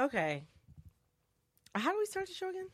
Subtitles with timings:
[0.00, 0.44] Okay.
[1.74, 2.68] How do we start the show again?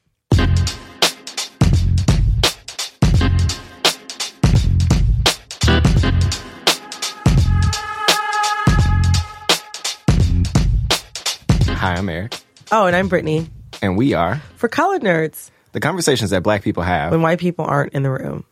[11.69, 12.35] Hi, I'm Eric,
[12.71, 13.49] Oh, and I'm Brittany
[13.83, 17.65] and we are for Colored Nerds the conversations that black people have, when white people
[17.65, 18.45] aren't in the room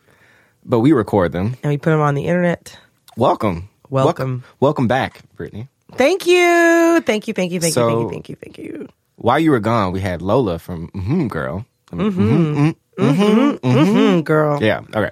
[0.64, 1.56] but we record them.
[1.62, 2.76] and we put them on the internet.
[3.16, 3.68] Welcome.
[3.88, 4.42] Welcome.
[4.58, 5.68] Welcome back, Brittany.
[5.96, 7.00] Thank you.
[7.00, 7.34] Thank you.
[7.34, 7.60] Thank you.
[7.60, 8.10] Thank So- you.
[8.10, 8.36] Thank you.
[8.36, 8.64] Thank you.
[8.70, 8.88] Thank you.
[9.16, 11.64] While you were gone, we had Lola from mm Girl.
[12.98, 14.62] Mm, girl.
[14.62, 15.10] Yeah, okay.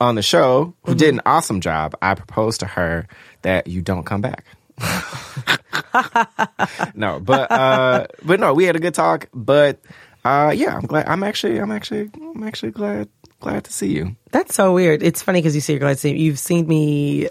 [0.00, 3.06] On the show, who did an awesome job, I proposed to her
[3.42, 4.44] that you don't come back.
[6.94, 9.78] no, but uh but no, we had a good talk, but
[10.24, 13.08] uh yeah, I'm glad I'm actually I'm actually I'm actually glad
[13.40, 14.16] glad to see you.
[14.30, 15.02] That's so weird.
[15.02, 16.20] It's funny because you say you're glad to see me.
[16.20, 17.28] You've seen me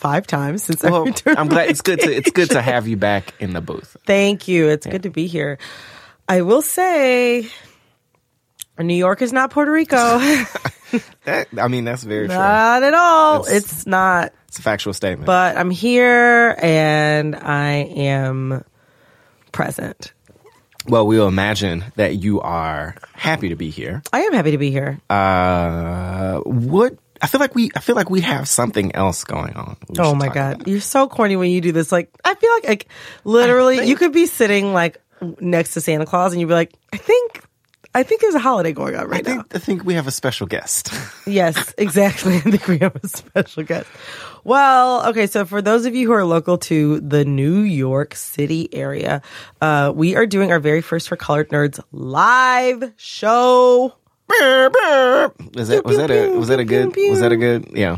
[0.00, 1.38] five times since I Well, returned.
[1.38, 3.96] I'm glad it's good to it's good to have you back in the booth.
[4.06, 4.68] Thank you.
[4.68, 5.58] It's good to be here.
[6.28, 7.48] I will say,
[8.78, 10.18] New York is not Puerto Rico.
[11.24, 12.36] That I mean that's very true.
[12.36, 13.42] not at all.
[13.46, 14.32] It's- It's not.
[14.48, 15.26] It's a factual statement.
[15.26, 18.64] But I'm here and I am
[19.52, 20.12] present.
[20.88, 24.02] well, we'll imagine that you are happy to be here.
[24.12, 24.98] I am happy to be here.
[25.08, 29.76] Uh, what I feel like we I feel like we have something else going on.
[29.98, 31.92] Oh my god, you're so corny when you do this.
[31.92, 32.88] Like, I feel like, like
[33.24, 35.00] literally, you could be sitting like
[35.40, 37.42] next to Santa Claus, and you'd be like, I think,
[37.94, 39.44] I think there's a holiday going on I right now.
[39.52, 40.92] I think we have a special guest.
[41.26, 42.36] Yes, exactly.
[42.36, 43.86] I think we have a special guest.
[44.42, 48.68] Well, okay, so for those of you who are local to the New York City
[48.72, 49.22] area,
[49.60, 53.94] uh, we are doing our very first for Colored Nerds live show.
[54.40, 57.96] Was that was that a was that a good was that a good yeah.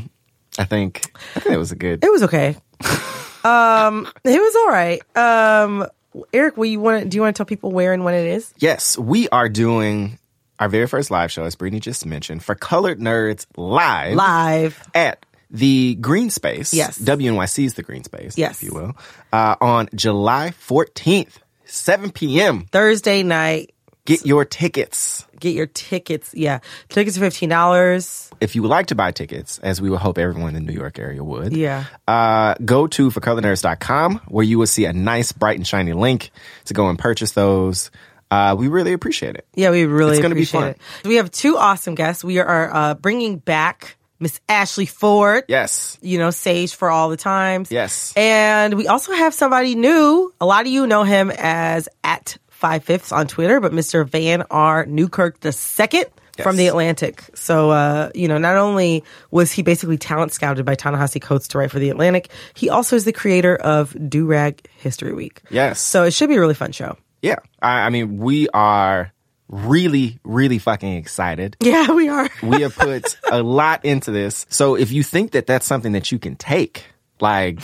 [0.58, 2.56] I think I think it was a good It was okay.
[3.44, 5.00] um, it was all right.
[5.16, 5.86] Um,
[6.32, 7.08] Eric, will you want?
[7.10, 8.52] Do you want to tell people where and when it is?
[8.58, 10.18] Yes, we are doing
[10.58, 14.82] our very first live show, as Brittany just mentioned, for Colored Nerds live Live.
[14.94, 16.72] at the Greene Space.
[16.74, 16.98] Yes.
[16.98, 18.62] WNYC is the Greene Space, Yes.
[18.62, 18.96] if you will,
[19.32, 22.66] uh, on July 14th, 7 p.m.
[22.70, 23.72] Thursday night.
[24.04, 25.26] Get your tickets.
[25.38, 26.34] Get your tickets.
[26.34, 26.58] Yeah,
[26.88, 28.30] tickets are fifteen dollars.
[28.40, 30.76] If you would like to buy tickets, as we would hope everyone in the New
[30.78, 31.84] York area would, Yeah.
[32.08, 36.30] uh, go to forcolornerds.com where you will see a nice, bright, and shiny link
[36.64, 37.90] to go and purchase those.
[38.30, 39.46] Uh, we really appreciate it.
[39.54, 40.68] Yeah, we really It's gonna be appreciate fun.
[41.04, 41.06] it.
[41.08, 42.24] We have two awesome guests.
[42.24, 45.44] We are uh, bringing back Miss Ashley Ford.
[45.48, 45.98] Yes.
[46.00, 47.70] You know, Sage for all the times.
[47.70, 48.12] Yes.
[48.16, 50.32] And we also have somebody new.
[50.40, 54.06] A lot of you know him as at Five Fifths on Twitter, but Mr.
[54.06, 54.86] Vann R.
[54.86, 56.06] Newkirk the second
[56.40, 57.24] from the Atlantic.
[57.34, 59.02] So, uh, you know, not only
[59.32, 62.94] was he basically talent scouted by Ta-Nehisi Coates to write for the Atlantic, he also
[62.94, 65.42] is the creator of Do Rag History Week.
[65.50, 65.80] Yes.
[65.80, 66.96] So it should be a really fun show.
[67.20, 67.40] Yeah.
[67.60, 69.12] I, I mean, we are
[69.48, 71.56] really, really fucking excited.
[71.58, 72.30] Yeah, we are.
[72.44, 74.46] We have put a lot into this.
[74.50, 76.84] So if you think that that's something that you can take,
[77.22, 77.60] like,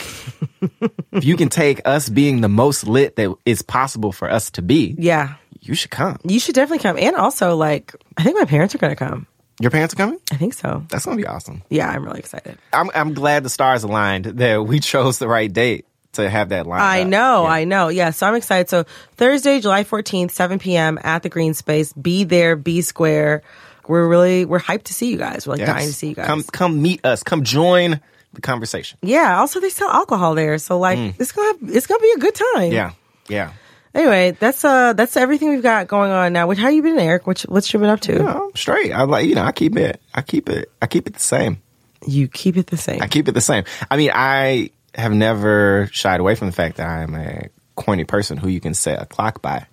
[1.11, 4.61] if you can take us being the most lit that is possible for us to
[4.61, 5.35] be, yeah.
[5.61, 6.17] you should come.
[6.23, 6.97] You should definitely come.
[6.97, 9.27] And also, like, I think my parents are going to come.
[9.61, 10.19] Your parents are coming?
[10.31, 10.85] I think so.
[10.89, 11.61] That's going to be awesome.
[11.69, 12.57] Yeah, I'm really excited.
[12.71, 16.65] I'm, I'm glad the stars aligned that we chose the right date to have that
[16.65, 16.79] line.
[16.81, 17.49] I know, Yeah.
[17.49, 17.89] I know.
[17.89, 18.69] Yeah, so I'm excited.
[18.69, 18.85] So
[19.17, 20.97] Thursday, July 14th, 7 p.m.
[21.03, 21.91] at the Greene Space.
[21.93, 23.43] Be there, be square.
[23.87, 25.45] We're really, we're hyped to see you guys.
[25.45, 25.67] We're like Yes.
[25.69, 26.25] dying to see you guys.
[26.27, 27.21] Come, come meet us.
[27.23, 27.99] Come join
[28.33, 28.97] the conversation.
[29.01, 30.57] yeah, also they sell alcohol there.
[30.57, 32.69] So like, it's going to, have, it's to be a good time.
[32.69, 32.73] Mm.
[32.73, 32.91] Yeah.
[33.27, 33.53] Yeah.
[33.93, 36.51] Anyway, that's, uh, that's everything we've got going on now.
[36.53, 37.25] How you been, Eric?
[37.25, 38.51] What, what's you been up to?
[38.55, 38.91] Straight.
[38.91, 41.61] I like, you know, I keep it, I keep it, I keep it the same.
[42.05, 43.01] You keep it the same.
[43.01, 43.63] I keep it the same.
[43.89, 48.37] I mean, I have never shied away from the fact that I'm a corny person
[48.37, 49.65] who you can set a clock by.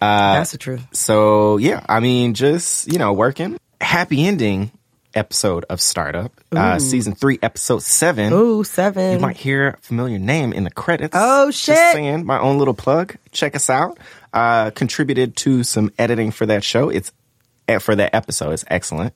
[0.00, 0.86] Uh, that's the truth.
[0.92, 3.58] So yeah, I mean, just you know, working.
[3.80, 4.70] Happy ending
[5.14, 8.32] episode of Startup, uh, season three, episode seven.
[8.32, 9.12] Ooh, seven.
[9.12, 11.14] You might hear a familiar name in the credits.
[11.18, 11.76] Oh, Just shit.
[11.76, 13.16] saying, my own little plug.
[13.32, 13.98] Check us out.
[14.32, 16.88] Uh, contributed to some editing for that show.
[16.88, 17.12] It's
[17.68, 18.52] eh, for that episode.
[18.52, 19.14] It's excellent.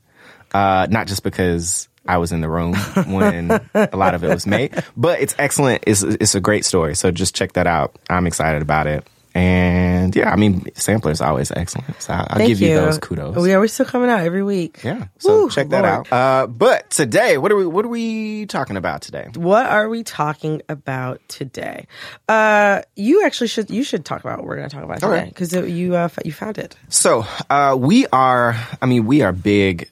[0.53, 2.75] Uh, not just because I was in the room
[3.07, 5.85] when a lot of it was made, but it's excellent.
[5.87, 6.95] It's it's a great story.
[6.95, 7.97] So just check that out.
[8.09, 9.07] I'm excited about it.
[9.35, 12.01] And yeah, I mean, sampler is always excellent.
[12.01, 12.75] So I'll, give you.
[12.75, 13.37] those kudos.
[13.37, 14.83] We are still coming out every week.
[14.83, 15.09] yeah.
[15.19, 16.09] So Woo, check that Lord.
[16.11, 16.13] out.
[16.13, 19.29] Uh, but today, what are we what are we talking about today?
[19.35, 21.87] What are we talking about today?
[22.29, 25.27] Uh, you actually should you should talk about what we're going to talk about today
[25.27, 26.77] because you uh, you found it.
[26.89, 28.57] So uh, we are.
[28.81, 29.91] I mean, we are big.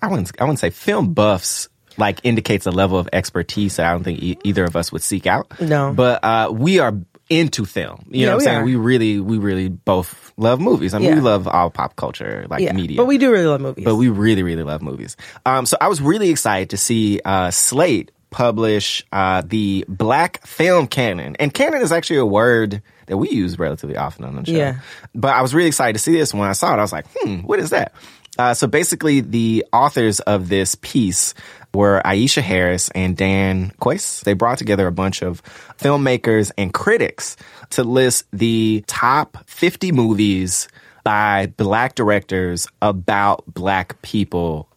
[0.00, 0.32] I wouldn't.
[0.40, 1.68] I wouldn't say film buffs.
[1.98, 5.00] Like indicates a level of expertise that I don't think e- either of us would
[5.00, 5.58] seek out.
[5.62, 5.94] No.
[5.94, 6.92] but uh, we are
[7.28, 8.06] into film.
[8.10, 8.58] You Yeah, know what I'm saying?
[8.60, 8.64] are.
[8.64, 10.94] We really, we really both love movies.
[10.94, 11.14] I mean, Yeah.
[11.16, 12.96] we love all pop culture, like Yeah, media.
[12.96, 13.84] but we do really love movies.
[13.84, 15.16] but we really, really love movies.
[15.44, 20.86] Um, so I was really excited to see uh, Slate publish uh, the Black Film
[20.86, 24.52] Canon, and canon is actually a word that we use relatively often on the show.
[24.52, 24.76] Yeah.
[25.14, 26.78] But I was really excited to see this when I saw it.
[26.78, 27.92] I was like, hmm, what is that?
[28.38, 31.34] Uh, so basically, the authors of this piece
[31.74, 34.22] were Aisha Harris and Dan Kois.
[34.22, 35.42] They brought together a bunch of
[35.78, 37.36] filmmakers and critics
[37.70, 40.68] to list the top 50 movies
[41.04, 44.68] by black directors about black people,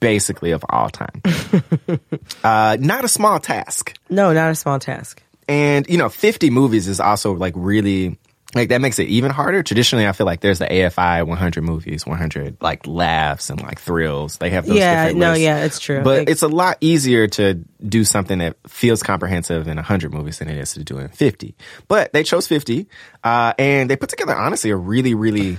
[0.00, 1.22] basically of all time.
[2.44, 3.96] uh, not a small task.
[4.10, 5.22] no, not a small task.
[5.46, 8.18] And, you know, 50 movies is also like really,
[8.54, 9.62] like that makes it even harder.
[9.62, 14.38] Traditionally, I feel like there's the AFI 100 movies, 100 like laughs and like thrills.
[14.38, 15.42] They have those Yeah, no, lists.
[15.44, 16.00] yeah, it's true.
[16.02, 17.54] But Like- it's a lot easier to
[17.86, 21.54] do something that feels comprehensive in 100 movies than it is to do in 50.
[21.88, 22.86] But they chose 50,
[23.22, 25.58] uh, and they put together, honestly, a really, really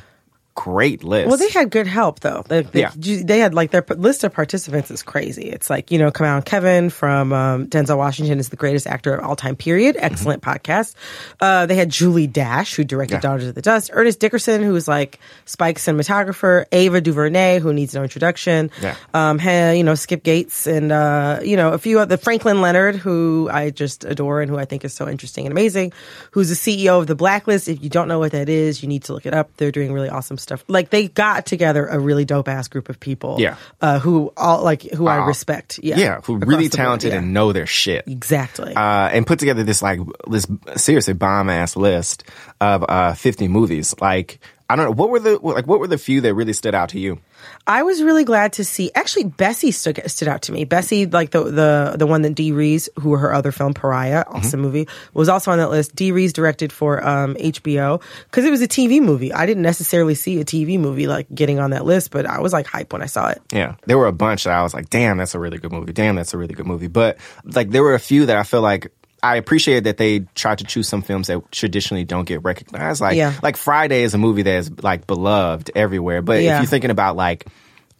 [0.63, 1.27] great list.
[1.29, 2.43] Well, they had good help though.
[2.47, 2.91] They, they, Yeah.
[2.95, 5.49] they had like their list of participants is crazy.
[5.49, 9.13] It's like you know, come on, Kevin from um, Denzel Washington is the greatest actor
[9.15, 9.55] of all time.
[9.55, 9.95] Period.
[9.97, 10.95] Excellent podcast.
[11.39, 13.15] Uh, they had Julie Dash who directed Mm-hmm.
[13.25, 13.31] Yeah.
[13.31, 13.89] Daughters of the Dust.
[13.93, 16.65] Ernest Dickerson who was like Spike cinematographer.
[16.71, 18.69] Ava DuVernay who needs no introduction.
[18.81, 18.95] Yeah.
[19.13, 22.95] Um, had, you know Skip Gates and uh, you know a few other Franklin Leonard
[22.97, 25.93] who I just adore and who I think is so interesting and amazing.
[26.31, 27.67] Who's the CEO of the Blacklist?
[27.69, 29.49] If you don't know what that is, you need to look it up.
[29.57, 30.48] They're doing really awesome stuff.
[30.67, 33.37] Like they got together a really dope ass group of people.
[33.39, 33.55] Yeah.
[33.81, 35.79] Uh, who all like who I Uh, respect.
[35.81, 35.97] Yeah.
[35.97, 37.19] yeah, who really talented yeah.
[37.19, 38.05] and know their shit.
[38.07, 38.73] exactly.
[38.75, 39.99] uh, and put together this like
[40.29, 42.23] this seriously bomb ass list
[42.61, 43.93] of uh, 50 movies.
[44.01, 46.75] Like I don't know what were the like what were the few that really stood
[46.75, 47.19] out to you?
[47.65, 48.91] I was really glad to see.
[48.93, 50.63] Actually, Bessie stood stood out to me.
[50.65, 54.35] Bessie, like the the the one that Dee Rees, who her other film Pariah, Mm-hmm.
[54.37, 55.95] awesome movie, was also on that list.
[55.95, 59.33] Dee Rees directed for um, HBO because it was a TV movie.
[59.33, 62.53] I didn't necessarily see a TV movie like getting on that list, but I was
[62.53, 63.41] like hype when I saw it.
[63.51, 65.93] Yeah, there were a bunch that I was like, damn, that's a really good movie.
[65.93, 66.87] Damn, that's a really good movie.
[66.87, 68.91] But like there were a few that I feel like.
[69.21, 73.01] I appreciate that they tried to choose some films that traditionally don't get recognized.
[73.01, 73.33] Like, Yeah.
[73.43, 76.21] like Friday is a movie that is like beloved everywhere.
[76.21, 77.45] But if you're thinking about like,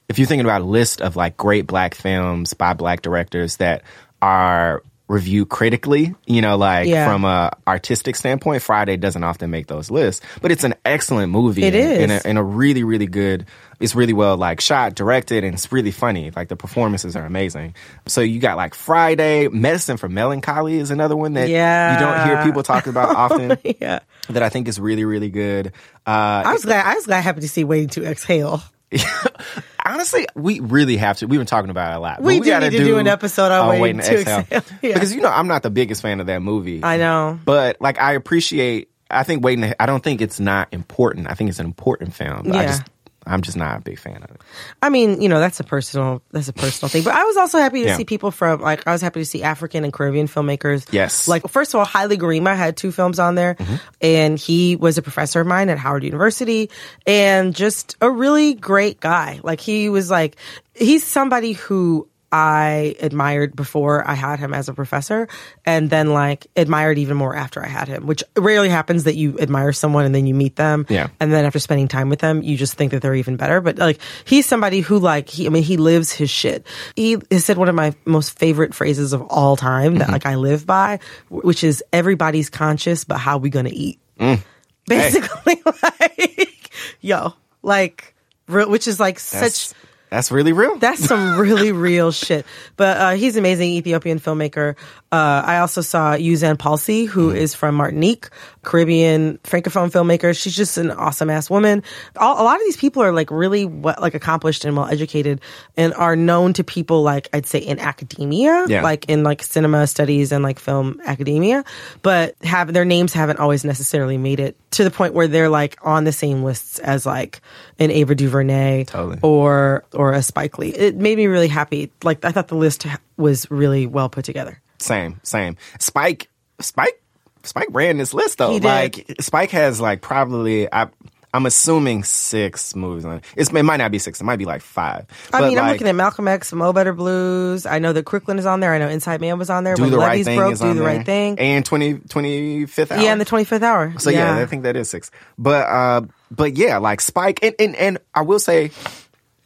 [0.07, 3.83] if you're thinking about a list of like great black films by black directors that
[4.21, 7.06] are reviewed critically, you know, like Yeah.
[7.12, 11.64] from a artistic standpoint, Friday doesn't often make those lists, but it's an excellent movie.
[11.64, 13.46] It and, and a, and a really, really good.
[13.80, 16.32] It's really well like shot, directed, and it's really funny.
[16.36, 17.74] Like the performances are amazing.
[18.08, 21.94] So you got like Friday, Medicine for Melancholy is another one that Yeah.
[21.94, 23.58] you don't hear people talk about often.
[23.82, 25.68] Yeah, That I think is really, really good.
[26.06, 26.86] Uh, I was glad.
[26.86, 28.62] I was glad happy to see Waiting to Exhale.
[29.86, 31.28] honestly, we really have to.
[31.28, 32.18] We've been talking about it a lot.
[32.18, 34.46] but We do gotta need to do an episode on Waiting to Exhale.
[34.82, 34.94] Yeah.
[34.94, 36.84] because you know I'm not the biggest fan of that movie.
[36.84, 37.40] I know.
[37.44, 38.90] but like I appreciate.
[39.12, 39.74] I think waiting.
[39.80, 41.30] I don't think it's not important.
[41.30, 42.44] I think it's an important film.
[42.46, 42.68] But I Yeah.
[42.68, 42.84] just
[43.25, 44.42] I'm just not a big fan of it.
[44.81, 47.04] I mean, you know, that's a personal that's a personal thing.
[47.04, 47.98] But I was also happy to Yeah.
[47.98, 50.88] see people from like I was happy to see African and Caribbean filmmakers.
[50.92, 51.27] Yes.
[51.27, 53.75] Like first of all, Haile Gerima had two films on there mm-hmm.
[54.01, 56.69] and he was a professor of mine at Howard University
[57.06, 59.39] and just a really great guy.
[59.44, 60.38] Like he was like
[60.74, 65.28] he's somebody who I admired before I had him as a professor
[65.66, 69.40] and then like admired even more after I had him, which rarely happens that you
[69.40, 70.86] admire someone and then you meet them.
[70.90, 71.08] Yeah.
[71.20, 73.62] And then after spending time with them, you just think that they're even better.
[73.62, 76.68] But like, he's somebody who like, he, I mean, he lives his shit.
[76.95, 80.14] He has said one of my most favorite phrases of all time that mm-hmm.
[80.14, 84.00] like I live by, which is everybody's conscious, but how we gonna eat?
[84.19, 84.42] Mm.
[84.86, 85.62] Basically,
[86.00, 86.71] like,
[87.02, 88.16] yo, like,
[88.48, 89.78] which is like That's, such,
[90.09, 90.78] that's really real.
[90.78, 92.45] that's some really real shit.
[92.78, 94.75] But uh, he's an amazing Ethiopian filmmaker.
[95.11, 98.30] Uh, I also saw Euzhan Palcy, who is from Martinique,
[98.61, 100.39] Caribbean francophone filmmaker.
[100.39, 101.81] She's just an awesome ass woman.
[102.18, 105.42] All, a lot of these people are like really well, like accomplished and well educated,
[105.75, 108.83] and are known to people like I'd say in academia, Yeah.
[108.83, 111.63] like in like cinema studies and like film academia,
[112.04, 115.75] but have their names haven't always necessarily made it to the point where they're like
[115.81, 117.42] on the same lists as like
[117.80, 119.18] an Ava DuVernay Totally.
[119.23, 120.69] or or a Spike Lee.
[120.69, 121.92] It made me really happy.
[122.04, 122.85] Like I thought the list
[123.18, 124.61] was really well put together.
[124.80, 125.57] Same, same.
[125.80, 127.02] Spike, Spike,
[127.44, 128.52] Spike ran this list though.
[128.52, 128.66] He did.
[128.68, 130.88] Like Spike has like probably I.
[131.31, 133.24] I'm assuming six movies on it.
[133.36, 134.19] It's, it might not be six.
[134.19, 135.06] It might be like five.
[135.31, 137.68] I But, mean, I'm looking at Malcolm X, Mo Better Blues.
[137.68, 138.74] I know that Crooklyn is on there.
[138.74, 139.76] I know Inside Man was on there.
[139.76, 140.83] Do when the right Levees thing broke, is Do the there.
[140.83, 141.38] right thing.
[141.38, 143.00] and 20, 25th hour.
[143.00, 143.94] yeah, and the 25th hour.
[144.00, 144.38] So yeah.
[144.38, 145.12] I think that is six.
[145.38, 148.71] But uh but yeah, like Spike and and, and I will say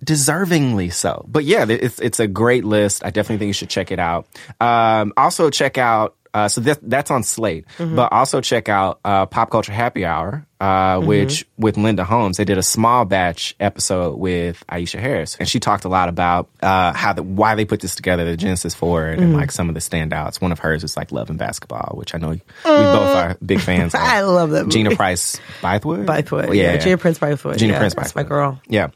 [0.04, 1.26] deservingly so.
[1.28, 3.06] But yeah, it's it's a great list.
[3.06, 4.28] I definitely think you should check it out.
[4.60, 7.66] Um also check out Uh, so that, that's on Slate.
[7.78, 7.96] Mm-hmm.
[7.96, 10.63] But also check out uh, Pop Culture Happy Hour, uh,
[10.98, 11.08] Mm-hmm.
[11.08, 15.60] which with Linda Holmes, they did a small batch episode with Aisha Harris, and she
[15.60, 19.10] talked a lot about uh, how the, why they put this together, the genesis for
[19.10, 19.24] it, Mm.
[19.24, 20.42] and like some of the standouts.
[20.42, 23.60] One of hers is like Love and Basketball, which I know we both are big
[23.60, 23.94] fans.
[23.94, 24.00] of.
[24.02, 24.72] I love that movie.
[24.72, 26.06] Gina Price Bythewood.
[26.06, 26.78] Bythewood, yeah.
[26.78, 28.16] Gina Prince Bythewood, Gina yeah, Prince that's Bythewood.
[28.16, 28.62] my girl.
[28.68, 28.88] Yeah,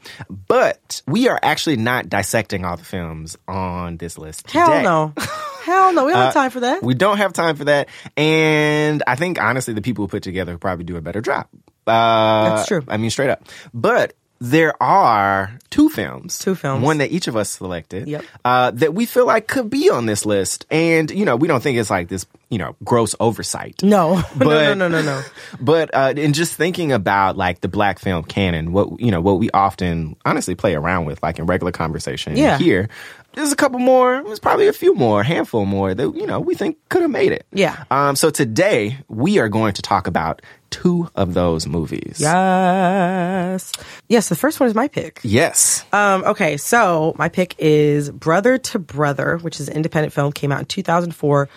[0.48, 4.50] but we are actually not dissecting all the films on this list.
[4.51, 5.13] Hell no.
[5.67, 6.05] Hell no.
[6.05, 6.81] We don't have Uh, time for that.
[6.81, 7.89] We don't have time for that.
[8.15, 11.47] And I think honestly, the people who put together probably do a better job.
[11.86, 12.83] Uh, That's true.
[12.88, 13.43] I mean, straight up.
[13.74, 16.38] But there are two films.
[16.39, 16.83] Two films.
[16.83, 18.07] One that each of us selected.
[18.07, 18.24] Yep.
[18.45, 20.65] Uh, that we feel like could be on this list.
[20.69, 23.81] And, you know, we don't think it's like this, you know, gross oversight.
[23.83, 24.15] no.
[24.39, 25.21] no, no, no, no, no.
[25.59, 29.39] But uh, in just thinking about like the black film canon, what you know, what
[29.39, 32.57] we often honestly play around with, like in regular conversation Yeah.
[32.59, 32.89] here,
[33.38, 34.24] there's a couple more.
[34.24, 37.12] There's probably a few more, a handful more that you know we think could have
[37.12, 37.46] made it.
[37.53, 37.84] Yeah.
[37.91, 38.15] Um.
[38.15, 42.17] So today we are going to talk about two of those movies.
[42.20, 43.72] Yes.
[44.10, 45.20] Yes, the first one is my pick.
[45.24, 45.86] Yes.
[45.94, 50.51] Um, okay, so my pick is Brother to Brother, which is an independent film, came
[50.51, 51.48] out in 2004,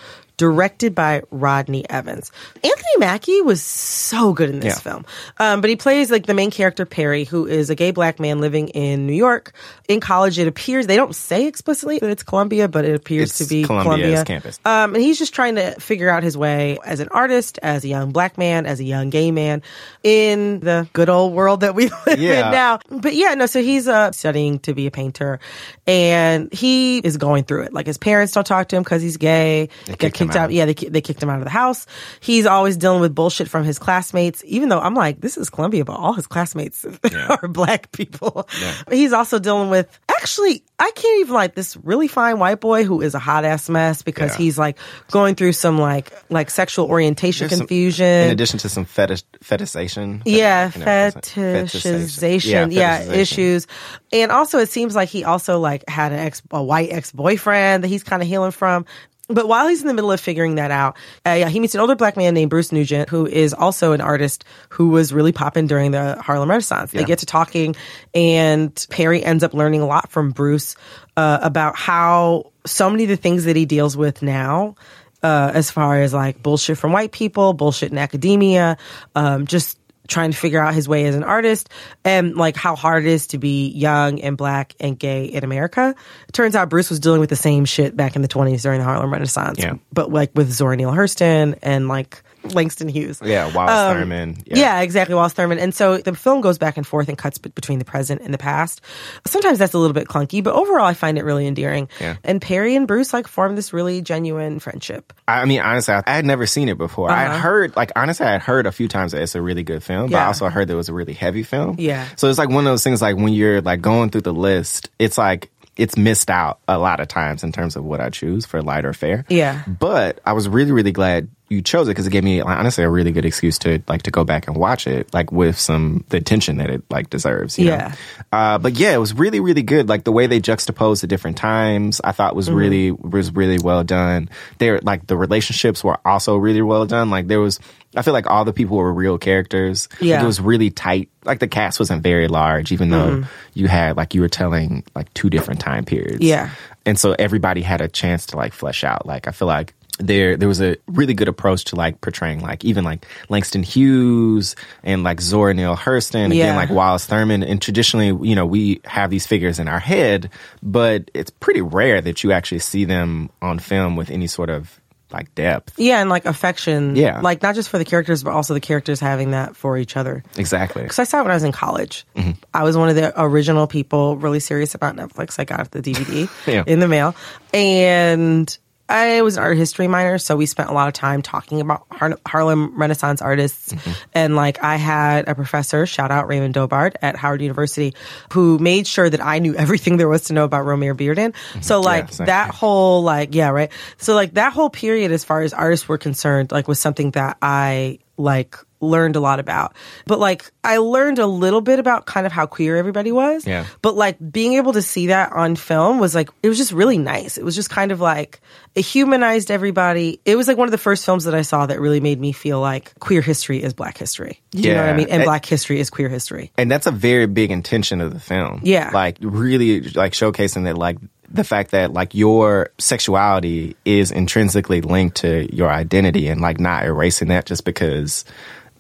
[0.40, 2.32] directed by Rodney Evans.
[2.64, 4.80] Anthony Mackie was so good in this Yeah.
[4.80, 5.04] film.
[5.38, 8.40] Um, but he plays like the main character, Perry, who is a gay black man
[8.40, 9.52] living in New York.
[9.86, 13.38] In college, it appears, they don't say explicitly that it's Columbia, but it appears It's
[13.38, 14.24] to be Columbia's Columbia.
[14.24, 14.58] campus.
[14.64, 17.88] Um, and he's just trying to figure out his way as an artist, as a
[17.88, 19.60] young black man, as a young gay man
[20.02, 22.46] in the good old world that we live Yeah.
[22.46, 22.78] in now.
[22.88, 25.38] But yeah, no, so he's uh, studying to be a painter
[25.86, 27.72] and he is going through it.
[27.74, 29.68] Like his parents don't talk to him because he's gay.
[29.86, 30.44] They kicked him kicked out.
[30.44, 30.52] out.
[30.52, 31.86] Yeah, they, they kicked him out of the house.
[32.20, 35.84] He's always dealing with bullshit from his classmates, even though I'm like, this is Columbia,
[35.84, 36.84] but all his classmates
[37.28, 38.48] are black people.
[38.90, 43.00] He's also dealing with, actually, I can't even like this really fine white boy who
[43.02, 44.38] is a hot ass mess because Yeah.
[44.38, 44.78] he's like
[45.10, 48.06] going through some like, like sexual orientation There's some- confusion.
[48.06, 50.22] in addition to some fetish fetishization.
[50.24, 51.64] Yeah, You know, fetishization.
[51.64, 52.72] fetishization.
[52.72, 53.14] Yeah, fetishization.
[53.14, 53.66] issues.
[54.12, 57.84] And also, it seems like he also like had an ex, a white ex boyfriend
[57.84, 58.86] that he's kind of healing from.
[59.32, 60.96] But while he's in the middle of figuring that out,
[61.26, 64.00] uh, yeah, he meets an older black man named Bruce Nugent, who is also an
[64.00, 66.92] artist who was really popping during the Harlem Renaissance.
[66.92, 67.76] They get to talking,
[68.14, 70.76] and Perry ends up learning a lot from Bruce
[71.16, 74.74] uh, about how so many of the things that he deals with now
[75.22, 78.76] uh, as far as like bullshit from white people, bullshit in academia,
[79.14, 79.78] um, just
[80.10, 81.70] trying to figure out his way as an artist
[82.04, 85.94] and like how hard it is to be young and black and gay in America.
[86.28, 88.80] It turns out Bruce was dealing with the same shit back in the 20s during
[88.80, 89.74] the Harlem Renaissance, Yeah.
[89.92, 92.22] but like with Zora Neale Hurston and like
[92.54, 93.20] Langston Hughes.
[93.24, 94.36] Yeah, Wallace Um, Thurman.
[94.46, 94.80] Yeah.
[94.80, 95.14] exactly.
[95.14, 95.58] Wallace Thurman.
[95.58, 98.32] And so the film goes back and forth and cuts be- between the present and
[98.32, 98.80] the past.
[99.26, 101.88] Sometimes that's a little bit clunky, but overall I find it really endearing.
[102.00, 102.16] Yeah.
[102.24, 105.12] And Perry and Bruce like form this really genuine friendship.
[105.28, 107.10] I mean, honestly, I, I had never seen it before.
[107.10, 107.38] I had Uh-huh.
[107.40, 110.10] heard, like, honestly, I had heard a few times that it's a really good film,
[110.10, 111.76] but I also heard that it was a really heavy film.
[111.78, 112.06] Yeah.
[112.16, 114.88] So it's like one of those things, like, when you're, like, going through the list,
[114.98, 118.44] it's like, it's missed out a lot of times in terms of what I choose
[118.44, 119.24] for light or fair.
[119.28, 119.62] Yeah.
[119.66, 122.84] But I was really, really glad you chose it because it gave me, like, honestly,
[122.84, 126.04] a really good excuse to, like, to go back and watch it, like, with some,
[126.08, 127.58] the attention that it, like, deserves.
[127.58, 127.88] You Yeah.
[128.32, 128.38] Know?
[128.38, 129.88] Uh, but yeah, it was really, really good.
[129.88, 132.56] Like the way they juxtaposed the different times, I thought was Mm-hmm.
[132.56, 134.28] really was really well done.
[134.58, 137.10] There, like the relationships were also really well done.
[137.10, 137.58] Like there was,
[137.96, 139.88] I feel like all the people were real characters.
[139.94, 140.22] Like, Yeah.
[140.22, 141.08] it was really tight.
[141.24, 145.12] Like the cast wasn't very large, even though you had like you were telling like
[145.14, 146.14] two different time periods.
[146.20, 146.24] Mm-hmm.
[146.24, 146.50] Yeah.
[146.86, 149.06] and so everybody had a chance to like flesh out.
[149.06, 152.64] Like I feel like there there was a really good approach to like portraying like
[152.64, 156.56] even like Langston Hughes and like Zora Neale Hurston again Yeah.
[156.56, 160.30] like Wallace Thurman and traditionally you know we have these figures in our head
[160.62, 164.80] but it's pretty rare that you actually see them on film with any sort of
[165.12, 166.94] like depth Yeah, and like affection.
[166.94, 167.20] Yeah.
[167.20, 170.22] Like not just for the characters, but also the characters having that for each other.
[170.36, 172.06] exactly Because I saw it when I was in college.
[172.14, 172.30] Mm-hmm.
[172.54, 175.40] I was one of the original people really serious about Netflix.
[175.40, 176.62] I got the DVD Yeah.
[176.64, 177.16] in the mail.
[177.52, 178.56] And
[178.90, 181.86] I was an art history minor, so we spent a lot of time talking about
[181.90, 183.72] Har- Harlem Renaissance artists.
[183.72, 183.90] Mm-hmm.
[184.14, 187.94] And like I had a professor, shout out Raymond Dobard at Howard University,
[188.32, 191.34] who made sure that I knew everything there was to know about Romare Bearden.
[191.64, 192.14] So like Mm-hmm.
[192.14, 192.26] same.
[192.26, 193.70] that whole like yeah, right.
[193.98, 197.36] So like that whole period as far as artists were concerned, like was something that
[197.40, 199.74] I like learned a lot about.
[200.06, 203.46] But like I learned a little bit about kind of how queer everybody was.
[203.46, 203.66] Yeah.
[203.82, 206.96] But like being able to see that on film was like it was just really
[206.96, 207.36] nice.
[207.36, 208.40] It was just kind of like
[208.74, 210.20] it humanized everybody.
[210.24, 212.32] It was like one of the first films that I saw that really made me
[212.32, 214.40] feel like queer history is black history.
[214.52, 215.08] Do you know what I mean?
[215.10, 216.50] And It- black history is queer history.
[216.56, 218.90] and that's a very big intention of the film Yeah.
[218.94, 220.96] like really like showcasing that like
[221.30, 226.84] the fact that like your sexuality is intrinsically linked to your identity and like not
[226.84, 228.24] erasing that just because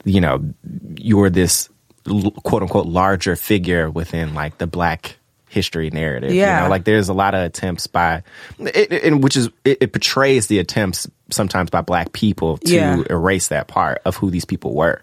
[0.04, 0.42] you know
[0.96, 1.68] you're this
[2.42, 5.16] quote unquote larger figure within like the black
[5.48, 6.32] history narrative.
[6.32, 6.58] Yeah.
[6.58, 8.22] You know, like there's a lot of attempts by,
[8.60, 12.72] it, it, and which is, it, it portrays the attempts sometimes by black people to
[12.72, 13.02] Yeah.
[13.10, 15.02] erase that part of who these people were.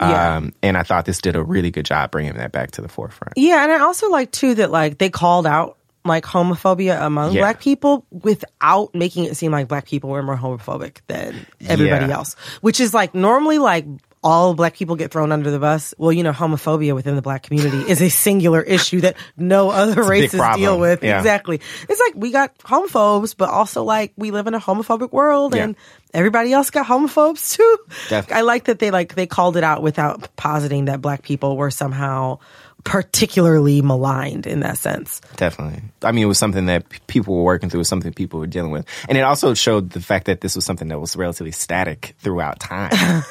[0.00, 0.36] Yeah.
[0.36, 2.88] Um, and I thought this did a really good job bringing that back to the
[2.88, 3.34] forefront.
[3.36, 7.42] Yeah, and I also like too that like they called out like homophobia among Yeah.
[7.42, 12.14] black people without making it seem like black people were more homophobic than everybody Yeah.
[12.16, 12.36] else.
[12.62, 13.84] Which is like normally like
[14.22, 15.94] all black people get thrown under the bus.
[15.96, 20.02] Well, you know, homophobia within the black community is a singular issue that no other
[20.02, 21.02] races deal with.
[21.02, 21.18] Yeah.
[21.18, 21.60] Exactly.
[21.88, 25.64] It's like we got homophobes, but also like we live in a homophobic world Yeah.
[25.64, 25.76] and
[26.12, 27.76] everybody else got homophobes too.
[28.10, 28.36] Definitely.
[28.36, 31.70] I like that they like they called it out without positing that black people were
[31.70, 32.40] somehow
[32.84, 35.20] particularly maligned in that sense.
[35.36, 35.82] Definitely.
[36.02, 38.46] I mean, it was something that people were working through, it was something people were
[38.46, 38.86] dealing with.
[39.08, 42.60] And it also showed the fact that this was something that was relatively static throughout
[42.60, 43.22] time.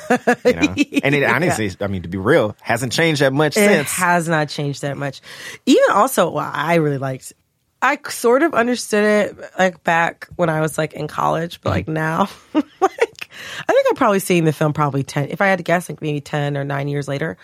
[0.46, 0.75] you know?
[1.01, 3.91] And it honestly, I mean, to be real, hasn't changed that much It since.
[3.94, 5.22] has not changed that much.
[5.65, 7.34] Even also, what I really liked,
[7.82, 11.86] I sort of understood it like back when I was like in college, but like
[11.86, 11.94] mm-hmm.
[11.94, 13.29] now, like
[13.68, 15.29] I think I'm probably seeing the film probably ten.
[15.29, 17.38] If I had to guess, like maybe ten or nine years later.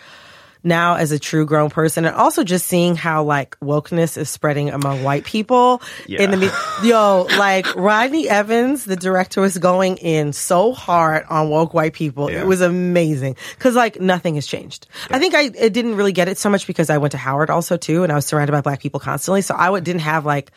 [0.65, 4.71] Now, as a true grown person, and also just seeing how like wokeness is spreading
[4.71, 6.81] among white people in the Yeah.
[6.81, 11.93] me- yo, like Rodney Evans, the director, was going in so hard on woke white
[11.93, 12.31] people.
[12.31, 12.41] Yeah.
[12.41, 14.87] It was amazing because like nothing has changed.
[15.11, 17.51] I think I, I didn't really get it so much because I went to Howard
[17.51, 19.43] also too, and I was surrounded by black people constantly.
[19.43, 20.51] So I didn't have like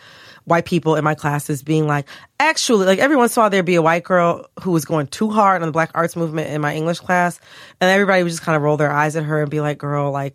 [0.48, 2.08] white people in my classes being like,
[2.40, 5.06] actually, like every once in a while there'd be a white girl who was going
[5.06, 7.38] too hard on the black arts movement in my English class,
[7.80, 10.10] and everybody would just kind of roll their eyes at her and be like, "Girl,
[10.10, 10.34] like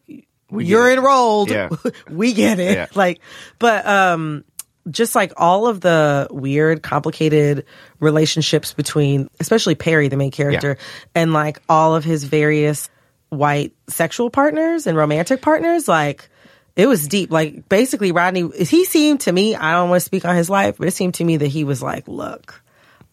[0.52, 1.70] you're get enrolled, Yeah.
[2.10, 2.88] we get it." Yeah.
[2.96, 3.20] Like,
[3.60, 4.44] but um
[4.90, 7.66] just like all of the weird, complicated
[8.02, 10.78] relationships between, especially Perry, the main character,
[11.16, 12.90] and like all of his various
[13.30, 16.30] white sexual partners and romantic partners, like
[16.76, 17.32] it was deep.
[17.32, 20.78] Like basically, Rodney, he seemed to me, I don't want to speak on his life,
[20.78, 22.62] but it seemed to me that he was like, look,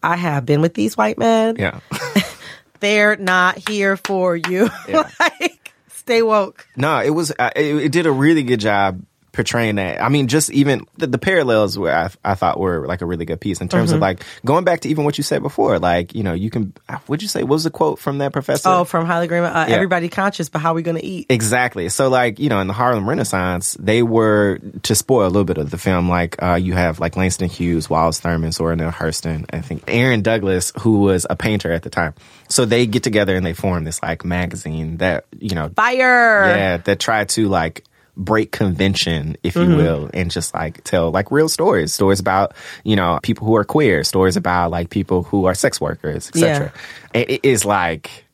[0.01, 1.55] I have been with these white men.
[1.57, 1.79] yeah.
[2.79, 4.67] They're not here for you.
[4.87, 5.07] Yeah.
[5.19, 6.65] like, stay woke.
[6.75, 7.31] No, it was.
[7.37, 10.01] Uh, it, it did a really good job portraying that.
[10.01, 13.25] I mean, just even the, the parallels where I, I thought were like a really
[13.25, 13.95] good piece in terms Mm-hmm.
[13.95, 15.79] of like going back to even what you said before.
[15.79, 16.73] Like you know, you can.
[17.07, 17.41] What'd you say?
[17.43, 18.69] What was the quote from that professor?
[18.69, 19.75] Oh, from Haile Gerima, uh, Yeah.
[19.75, 21.27] everybody conscious, but how we going to eat?
[21.29, 21.87] Exactly.
[21.89, 25.57] So, like, you know, in the Harlem Renaissance, they were, to spoil a little bit
[25.57, 29.45] of the film, like, uh, you have, like, Langston Hughes, Wallace Thurman, Zora Neale Hurston,
[29.53, 32.13] I think Aaron Douglas, who was a painter at the time.
[32.49, 36.45] So they get together and they form this, like, magazine that, you know, Fire.
[36.45, 37.83] yeah, that tried to, like,
[38.17, 39.71] break convention, if Mm-hmm.
[39.71, 41.93] you will, and just, like, tell, like, real stories.
[41.93, 45.79] Stories about, you know, people who are queer, stories about, like, people who are sex
[45.81, 46.71] workers, etc.
[47.13, 48.25] And it is, like,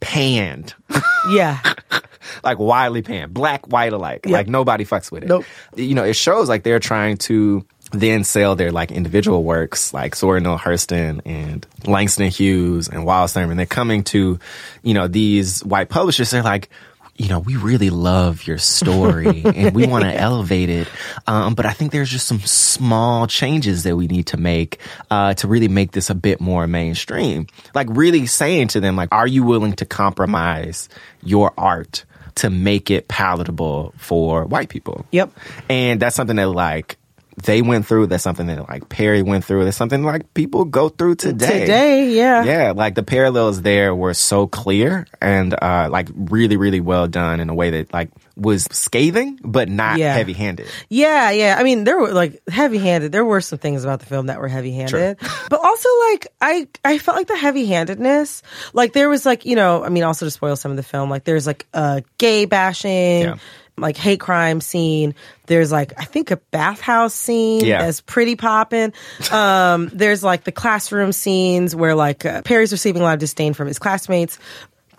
[0.00, 0.74] panned
[1.30, 1.58] Yeah.
[2.44, 4.24] like widely panned, black, white alike.
[4.26, 5.28] Like nobody fucks with it.
[5.28, 5.44] Nope.
[5.76, 10.14] You know, it shows like they're trying to then sell their like individual works, like
[10.16, 13.56] Zora Neale Hurston and Langston Hughes and Wallace Thurman.
[13.56, 14.38] They're coming to,
[14.82, 16.30] you know, these white publishers.
[16.30, 16.70] They're like,
[17.16, 20.88] you know, we really love your story and we want to elevate it.
[21.26, 24.78] Um, but I think there's just some small changes that we need to make,
[25.10, 27.46] uh, to really make this a bit more mainstream.
[27.74, 30.88] Like really saying to them, like, are you willing to compromise
[31.22, 32.04] your art
[32.36, 35.04] to make it palatable for white people?
[35.10, 35.32] Yep.
[35.68, 36.96] And that's something that like
[37.42, 38.06] they went through.
[38.06, 39.64] That's something that like Perry went through.
[39.64, 41.60] That's something like people go through today.
[41.60, 42.44] Today, yeah.
[42.44, 47.40] Yeah, like the parallels there were so clear and uh like really, really well done
[47.40, 50.14] in a way that like was scathing but not Yeah.
[50.14, 50.66] heavy handed.
[50.88, 51.56] Yeah, yeah.
[51.58, 53.12] I mean, there were like heavy handed.
[53.12, 55.18] There were some things about the film that were heavy handed,
[55.50, 58.42] but also like I, I felt like the heavy handedness.
[58.72, 61.10] Like there was like you know, I mean, also to spoil some of the film,
[61.10, 63.22] like there's like a gay bashing.
[63.22, 63.36] Yeah.
[63.80, 65.14] Like hate crime scene.
[65.46, 67.82] There's like I think a bathhouse scene Yeah.
[67.84, 68.92] that's pretty popping.
[69.32, 73.54] Um, there's like the classroom scenes where like uh, Perry's receiving a lot of disdain
[73.54, 74.38] from his classmates.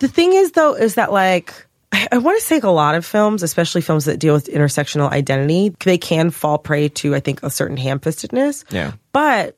[0.00, 3.04] The thing is though, is that like I, I want to say a lot of
[3.06, 7.42] films, especially films that deal with intersectional identity, they can fall prey to I think
[7.42, 8.64] a certain ham-fistedness.
[8.72, 8.92] Yeah.
[9.12, 9.56] But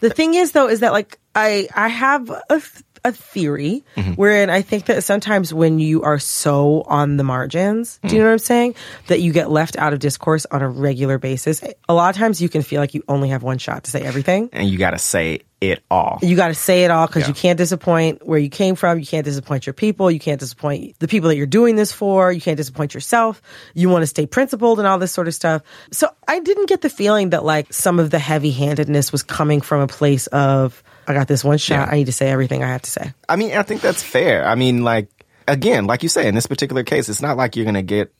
[0.00, 2.60] the thing is though, is that like I I have a
[3.04, 4.12] a theory mm-hmm.
[4.12, 8.18] wherein I think that sometimes when you are so on the margins, do you mm.
[8.18, 8.74] know what I'm saying?
[9.08, 11.62] That you get left out of discourse on a regular basis.
[11.88, 14.02] A lot of times you can feel like you only have one shot to say
[14.02, 14.50] everything.
[14.52, 16.18] And you gotta say it all.
[16.22, 17.28] You got to say it all because Yeah.
[17.28, 18.98] you can't disappoint where you came from.
[18.98, 20.10] You can't disappoint your people.
[20.10, 22.32] You can't disappoint the people that you're doing this for.
[22.32, 23.42] You can't disappoint yourself.
[23.74, 25.62] You want to stay principled and all this sort of stuff.
[25.92, 29.60] So I didn't get the feeling that like some of the heavy handedness was coming
[29.60, 31.88] from a place of, I got this one shot.
[31.88, 31.92] Yeah.
[31.92, 33.12] I need to say everything I have to say.
[33.28, 34.46] I mean, I think that's fair.
[34.46, 35.08] I mean, like
[35.48, 38.12] again, like you say, in this particular case, it's not like you're gonna get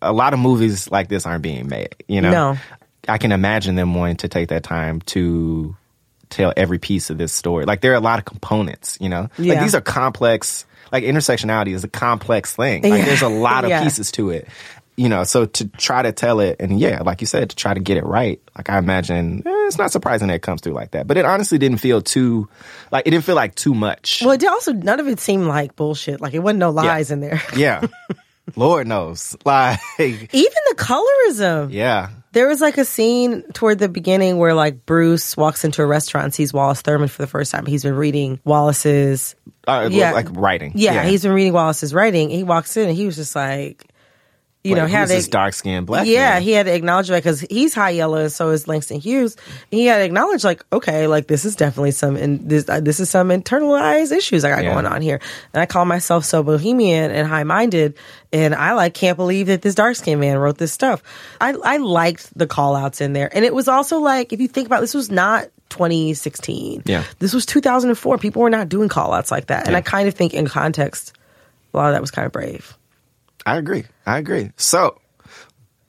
[0.00, 1.96] a lot of movies like this aren't being made.
[2.06, 2.56] You know, No.
[3.08, 5.76] I can imagine them wanting to take that time to
[6.28, 7.64] tell every piece of this story.
[7.64, 8.98] Like there are a lot of components.
[9.00, 10.66] You know, like these are complex.
[10.92, 12.82] Like intersectionality is a complex thing.
[12.82, 13.04] Like Yeah.
[13.06, 13.82] there's a lot of Yeah.
[13.82, 14.48] pieces to it.
[14.96, 17.74] You know, so to try to tell it, and yeah, like you said, to try
[17.74, 20.92] to get it right, like I imagine, it's not surprising that it comes through like
[20.92, 21.06] that.
[21.06, 22.48] But it honestly didn't feel too,
[22.90, 24.22] like it didn't feel like too much.
[24.24, 26.20] Well, it did also, none of it seemed like bullshit.
[26.20, 27.42] Like it wasn't no lies in there.
[27.56, 27.86] Yeah.
[28.54, 29.36] Lord knows.
[29.44, 31.72] Like, Even the colorism.
[31.72, 32.10] yeah.
[32.32, 36.26] There was like a scene toward the beginning where like Bruce walks into a restaurant
[36.26, 37.64] and sees Wallace Thurman for the first time.
[37.66, 39.34] He's been reading Wallace's
[39.66, 40.12] Uh, Yeah.
[40.12, 40.72] Like writing.
[40.76, 42.28] Yeah, he's been reading Wallace's writing.
[42.30, 43.84] He walks in and he was just like,
[44.66, 46.42] you know, Like, had who's to, this dark skinned black yeah, man?
[46.42, 49.36] he had to acknowledge that because he's high yellow and so is Langston Hughes.
[49.70, 53.00] He had to acknowledge like, okay, like this is definitely some and this uh, this
[53.00, 54.72] is some internalized issues I got Yeah.
[54.74, 55.20] going on here.
[55.54, 57.94] And I call myself so bohemian and high minded,
[58.32, 61.02] and I like can't believe that this dark skinned man wrote this stuff.
[61.40, 64.48] I I liked the call outs in there, and it was also like if you
[64.48, 65.46] think about it, this was not.
[65.68, 66.82] 2016.
[66.86, 67.02] Yeah.
[67.18, 68.18] This was 2004.
[68.18, 69.64] People were not doing call outs like that.
[69.64, 69.78] And Yeah.
[69.78, 71.12] I kind of think in context,
[71.74, 72.76] a lot of that was kind of brave.
[73.46, 73.84] I agree.
[74.04, 74.50] I agree.
[74.56, 75.00] So,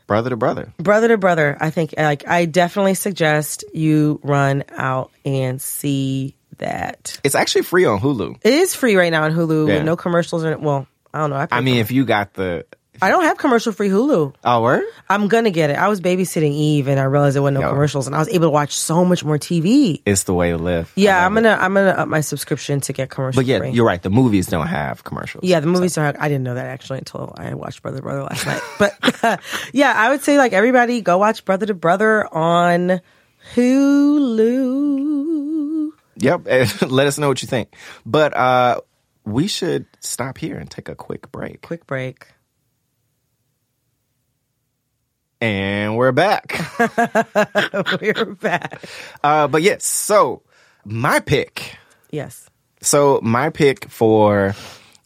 [0.07, 0.71] brother to brother.
[0.77, 7.19] brother to brother i think like i definitely suggest you run out and see that
[7.25, 8.37] It's actually free on Hulu.
[8.41, 9.83] it is free right now on hulu Yeah.
[9.83, 12.65] no commercials in it well i don't know i, I mean, if you got the.
[13.01, 14.83] I don't have commercial free hulu Oh, word?
[15.09, 17.69] i'm gonna get it i was babysitting eve and i realized there wasn't no Yo.
[17.69, 20.57] commercials and i was able to watch so much more tv It's the way to
[20.57, 20.91] live.
[20.95, 23.71] Yeah i'm gonna i'm gonna up my subscription to get commercial But yeah, free.
[23.71, 24.01] you're right.
[24.01, 25.43] The movies don't have commercials.
[25.43, 26.17] Yeah, the movies don't have.
[26.19, 28.61] I didn't know that actually until I watched Brother to Brother last night.
[28.79, 29.41] But
[29.73, 33.01] yeah, I would say like everybody go watch Brother to Brother on
[34.37, 35.91] Hulu.
[36.17, 36.41] Yep.
[36.89, 37.73] Let us know what you think.
[38.05, 38.81] But uh
[39.25, 41.61] we should stop here and take a quick break.
[41.61, 42.27] Quick break.
[45.39, 46.59] And we're back.
[48.01, 48.83] We're back.
[49.23, 50.41] uh, but yes, so
[50.83, 51.77] my pick.
[52.09, 52.49] Yes.
[52.81, 54.55] So my pick for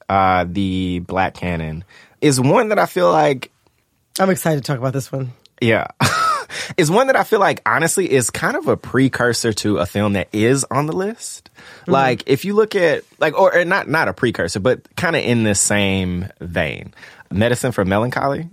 [0.07, 1.83] uh, the Black Canon
[2.21, 3.51] is one that I feel like,
[4.19, 5.33] I'm excited to talk about this one.
[5.59, 5.87] yeah,
[6.77, 10.13] is one that I feel like honestly is kind of a precursor to a film
[10.13, 11.49] that is on the list.
[11.87, 15.23] Like if you look at like, or, or not not a precursor, but kind of
[15.23, 16.93] in the same vein,
[17.31, 18.49] Medicine for Melancholy.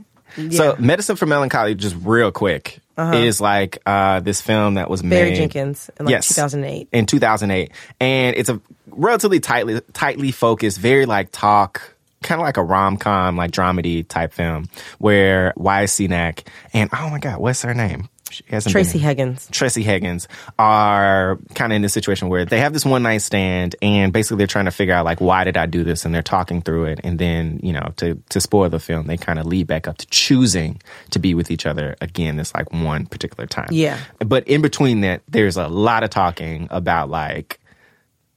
[0.51, 5.31] So Medicine for Melancholy, just real quick, is like uh, this film that was Barry
[5.31, 5.37] made.
[5.37, 6.29] Jenkins in like Yes.
[6.29, 6.89] 2008.
[6.93, 8.61] in 2008 and it's a
[8.91, 14.33] relatively tightly tightly focused very like talk kind of like a rom-com like dramedy type
[14.33, 14.67] film
[14.99, 19.51] where Wyatt Cenac and oh my god what's her name she hasn't Tracy in- Heggins.
[19.51, 20.27] Tracy Heggins
[20.59, 24.39] are kind of in this situation where they have this one night stand and basically
[24.39, 26.85] they're trying to figure out like why did I do this and they're talking through
[26.87, 29.87] it and then you know to to spoil the film they kind of lead back
[29.89, 33.99] up to choosing to be with each other again this like one particular time Yeah.
[34.19, 37.59] but in between that there's a lot of talking about like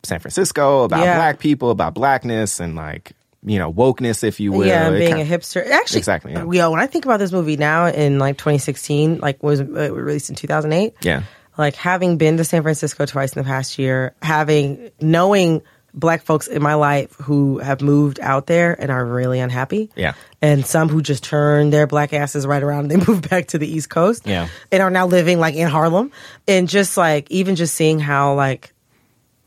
[0.04, 1.16] San Francisco about Yeah.
[1.16, 3.12] black people about blackness and like
[3.44, 5.66] you know wokeness if you will yeah, and being kind- a hipster.
[5.68, 6.46] Actually, Exactly, yeah.
[6.52, 10.30] yeah, when I think about this movie now in like 2016, like was uh, released
[10.30, 10.94] in 2008.
[11.02, 11.24] yeah
[11.58, 15.62] like having been to San Francisco twice in the past year, having knowing
[15.94, 19.90] black folks in my life who have moved out there and are really unhappy.
[19.96, 20.14] Yeah.
[20.42, 23.58] And some who just turn their black asses right around and they move back to
[23.58, 24.26] the East Coast.
[24.26, 24.48] Yeah.
[24.72, 26.12] And are now living like in Harlem.
[26.48, 28.74] And just like even just seeing how like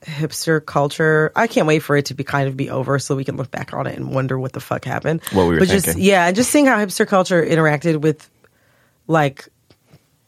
[0.04, 3.24] hipster culture I can't wait for it to be kind of be over so we
[3.24, 5.22] can look back on it and wonder what the fuck happened.
[5.32, 6.04] What we were but just thinking.
[6.04, 8.28] yeah, and just seeing how hipster culture interacted with
[9.06, 9.48] like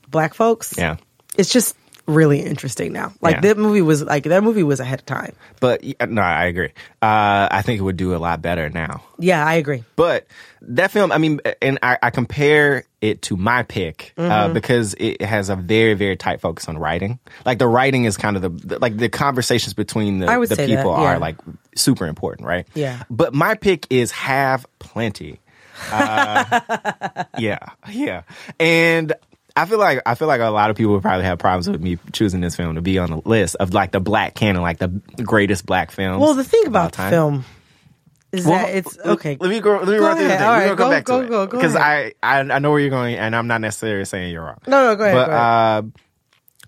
[0.09, 0.97] black folks yeah
[1.37, 3.13] it's just really interesting now.
[3.21, 3.41] Like Yeah.
[3.43, 5.33] that movie was like that movie was ahead of time.
[5.61, 9.45] but no I agree uh, I think it would do a lot better now Yeah,
[9.45, 9.83] I agree.
[9.97, 10.27] But
[10.63, 14.31] that film, I mean, and I, I compare it to my pick Mm-hmm.
[14.31, 17.19] uh, because it has a very, very tight focus on writing.
[17.45, 20.55] Like the writing is kind of the, the- like the conversations between the, the say
[20.67, 21.15] that, people yeah.
[21.15, 21.37] are like
[21.77, 22.67] super important, right?
[22.75, 23.03] Yeah.
[23.11, 25.41] But my pick is Have Plenty.
[25.93, 27.59] Uh, yeah,
[27.91, 28.23] yeah,
[28.59, 29.13] and.
[29.57, 31.81] I feel like I feel like a lot of people would probably have problems with
[31.81, 34.79] me choosing this film to be on the list of like the black canon, like
[34.79, 34.89] the
[35.23, 36.21] greatest black films.
[36.21, 37.11] Well, the thing about time.
[37.11, 37.45] film
[38.33, 39.37] is Well, that it's okay.
[39.41, 39.79] Let me go.
[39.79, 40.43] Let me Go run through the thing.
[40.43, 41.75] All We're gonna go, back go- to it go- go because.
[41.77, 44.59] I, I I know where you're going, and I'm not necessarily saying you're wrong.
[44.67, 45.85] No, no, go ahead, But go ahead.
[45.85, 45.89] Uh,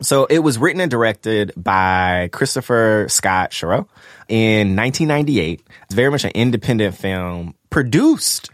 [0.01, 3.87] So it was written and directed by Christopher Scott Cherot
[4.29, 5.61] in 1998.
[5.85, 8.49] It's very much an independent film produced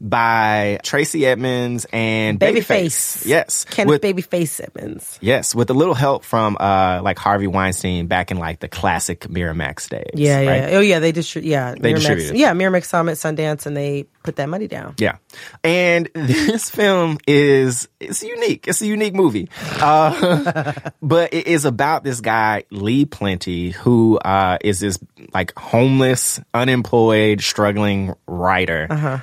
[0.00, 3.24] by Tracy Edmonds and Babyface.
[3.24, 3.64] Yes.
[3.64, 5.18] Kenneth With- Babyface Simmons.
[5.22, 9.20] Yes, with a little help from uh like Harvey Weinstein back in like the classic
[9.20, 10.10] Miramax days.
[10.14, 10.50] Yeah, yeah.
[10.50, 10.74] right?
[10.74, 10.98] Oh, yeah.
[10.98, 12.36] They distri- Yeah, They Miramax- distributed.
[12.36, 14.94] Yeah, Miramax saw Summit, Sundance, and they put that money down.
[14.98, 15.16] Yeah.
[15.62, 18.66] And this film is it's unique.
[18.66, 19.48] It's a unique movie.
[19.80, 24.98] Uh, but it is about this guy, Lee Plenty, who uh, is this
[25.34, 29.22] like homeless, unemployed, struggling writer.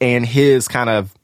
[0.00, 1.14] And his kind of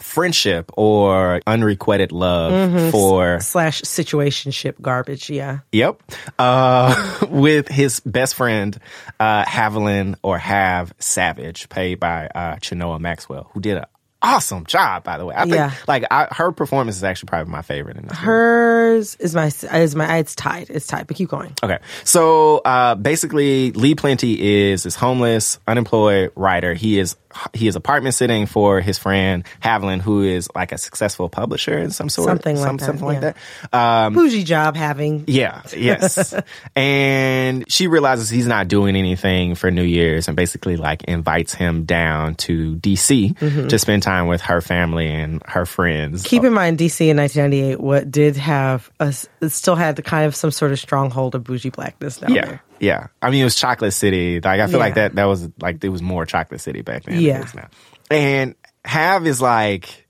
[0.00, 5.30] friendship or unrequited love for Slash situationship garbage.
[5.30, 5.60] Yeah.
[5.72, 6.02] Yep.
[6.38, 8.78] Uh, with his best friend,
[9.18, 13.84] uh, Haviland or Have Savage, played by uh, Chenoa Maxwell, who did an
[14.26, 15.34] awesome job, by the way.
[15.34, 15.72] I think, Yeah.
[15.86, 18.24] like, I, her performance is actually probably my favorite in this movie.
[18.24, 20.70] Hers is my is my it's tied.
[20.70, 21.06] It's tied.
[21.06, 21.54] But keep going.
[21.62, 21.78] Okay.
[22.04, 26.74] So, uh, basically, Lee Plenty is this homeless, unemployed writer.
[26.74, 27.16] He is,
[27.52, 31.90] he is apartment sitting for his friend Haviland, who is like a successful publisher in
[31.90, 33.36] some sort Something like some, that, something like that.
[33.72, 35.24] Um, Bougie job having.
[35.26, 36.34] Yeah, yes.
[36.76, 41.84] and she realizes he's not doing anything for New Year's and basically like invites him
[41.84, 46.22] down to DC to spend time with her family and her friends.
[46.22, 50.34] Keep in mind, DC in 1998, what did have a, still had the kind of
[50.34, 52.46] some sort of stronghold of bougie blackness down yeah.
[52.46, 52.62] there.
[52.80, 53.06] Yeah.
[53.20, 54.40] I mean, it was Chocolate City.
[54.40, 57.16] Like, I feel like that, that was like, it was more Chocolate City back then.
[57.16, 57.48] than Yeah.
[57.54, 57.68] now.
[58.10, 60.06] And Have is like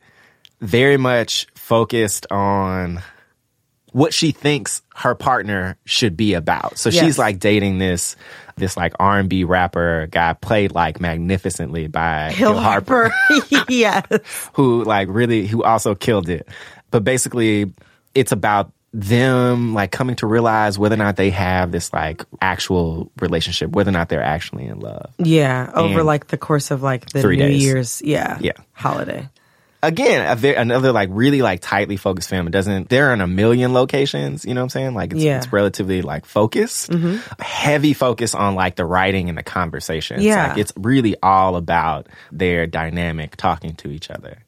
[0.61, 3.03] very much focused on
[3.97, 6.77] what she thinks her partner should be about.
[6.77, 7.03] So Yes.
[7.03, 8.15] she's like dating this,
[8.57, 13.65] this like R&B rapper guy played like magnificently by Hill Hill Harper Harper.
[13.73, 14.05] yes.
[14.53, 16.47] who like really who also killed it.
[16.91, 17.73] But basically
[18.15, 23.11] it's about them like coming to realize whether or not they have this like actual
[23.21, 25.11] relationship, whether or not they're actually in love.
[25.17, 25.71] Yeah.
[25.75, 27.63] Over And- like the course of like the Three New days.
[27.65, 28.03] Year's.
[28.03, 28.37] Yeah.
[28.43, 28.53] Yeah.
[28.75, 29.27] Holiday.
[29.83, 32.47] Again, a very, another like really like tightly focused film.
[32.47, 32.89] It doesn't.
[32.89, 34.45] They're in a million locations.
[34.45, 34.95] You know what I'm saying?
[34.95, 35.33] Like it's, Yeah.
[35.35, 35.39] Mm-hmm.
[35.45, 36.91] it's relatively like focused.
[37.39, 40.25] Heavy focus on like the writing and the conversations.
[40.25, 40.49] Yeah.
[40.49, 44.39] like it's really all about their dynamic talking to each other.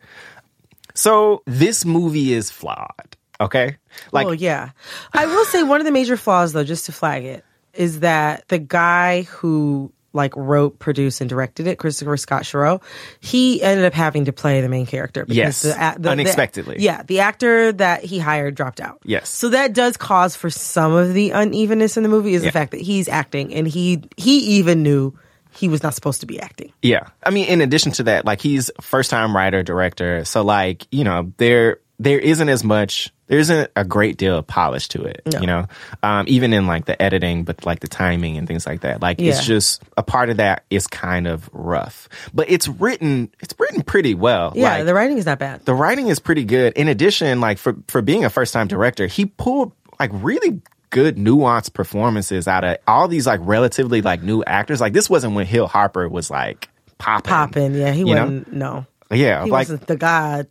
[0.94, 3.16] So this movie is flawed.
[3.40, 3.76] Okay,
[4.10, 4.70] like oh yeah,
[5.12, 8.48] I will say one of the major flaws, though, just to flag it, is that
[8.48, 12.82] the guy who like wrote, produced, and directed it, Christopher Scott Cherot,
[13.20, 15.24] he ended up having to play the main character.
[15.24, 16.76] because Yes, the, the- unexpectedly.
[16.76, 18.98] The, yeah, the actor that he hired dropped out.
[19.04, 19.28] Yes.
[19.28, 22.34] so that does cause for some of the unevenness in the movie.
[22.34, 22.48] Is Yeah.
[22.48, 25.16] the fact that he's acting and he he even knew
[25.50, 26.72] he was not supposed to be acting.
[26.82, 27.08] Yeah.
[27.24, 30.24] I mean, in addition to that, like he's first time writer, director.
[30.24, 34.46] So like, you know, there, there isn't as much, there isn't a great deal of
[34.46, 35.40] polish to it, No.
[35.40, 35.66] you know,
[36.02, 39.02] um, even in like the editing, but like the timing and things like that.
[39.02, 43.54] Like it's just a part of that is kind of rough, but it's written, it's
[43.58, 44.52] written pretty well.
[44.54, 45.64] Yeah, Like, the writing is not bad.
[45.64, 46.74] the writing is pretty good.
[46.74, 51.16] In addition, like for for being a first time director, he pulled like really good
[51.16, 54.80] nuanced performances out of all these like relatively like new actors.
[54.80, 57.28] Like this wasn't when Hill Harper was like popping.
[57.28, 58.52] Popping, yeah, he wasn't.
[58.52, 60.44] No, Yeah, he like wasn't the guy.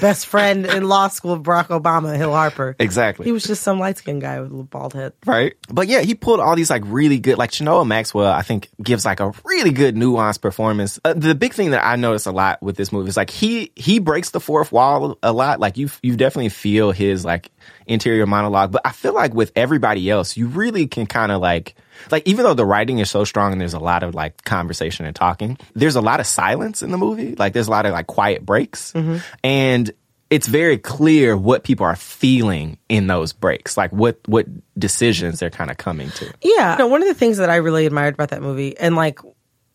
[0.00, 2.76] Best friend in law school of Barack Obama, Hill Harper.
[2.78, 3.24] exactly.
[3.26, 5.12] He was just some light skinned guy with a bald head.
[5.26, 5.54] right?
[5.68, 9.04] But yeah, he pulled all these like really good, like Chenoa Maxwell, I think gives
[9.04, 11.00] like a really good nuanced performance.
[11.04, 13.72] Uh, the big thing that I notice a lot with this movie is like he,
[13.74, 15.58] he breaks the fourth wall a lot.
[15.58, 17.50] Like you, you definitely feel his like
[17.86, 21.74] interior monologue, but I feel like with everybody else, you really can kind of like,
[22.10, 25.06] like even though the writing is so strong and there's a lot of like conversation
[25.06, 27.34] and talking, there's a lot of silence in the movie.
[27.34, 29.18] Like there's a lot of like quiet breaks mm-hmm.
[29.42, 29.90] and
[30.30, 34.46] it's very clear what people are feeling in those breaks, like what what
[34.78, 36.32] decisions they're kind of coming to.
[36.40, 36.76] Yeah.
[36.78, 39.18] No, one of the things that I really admired about that movie and like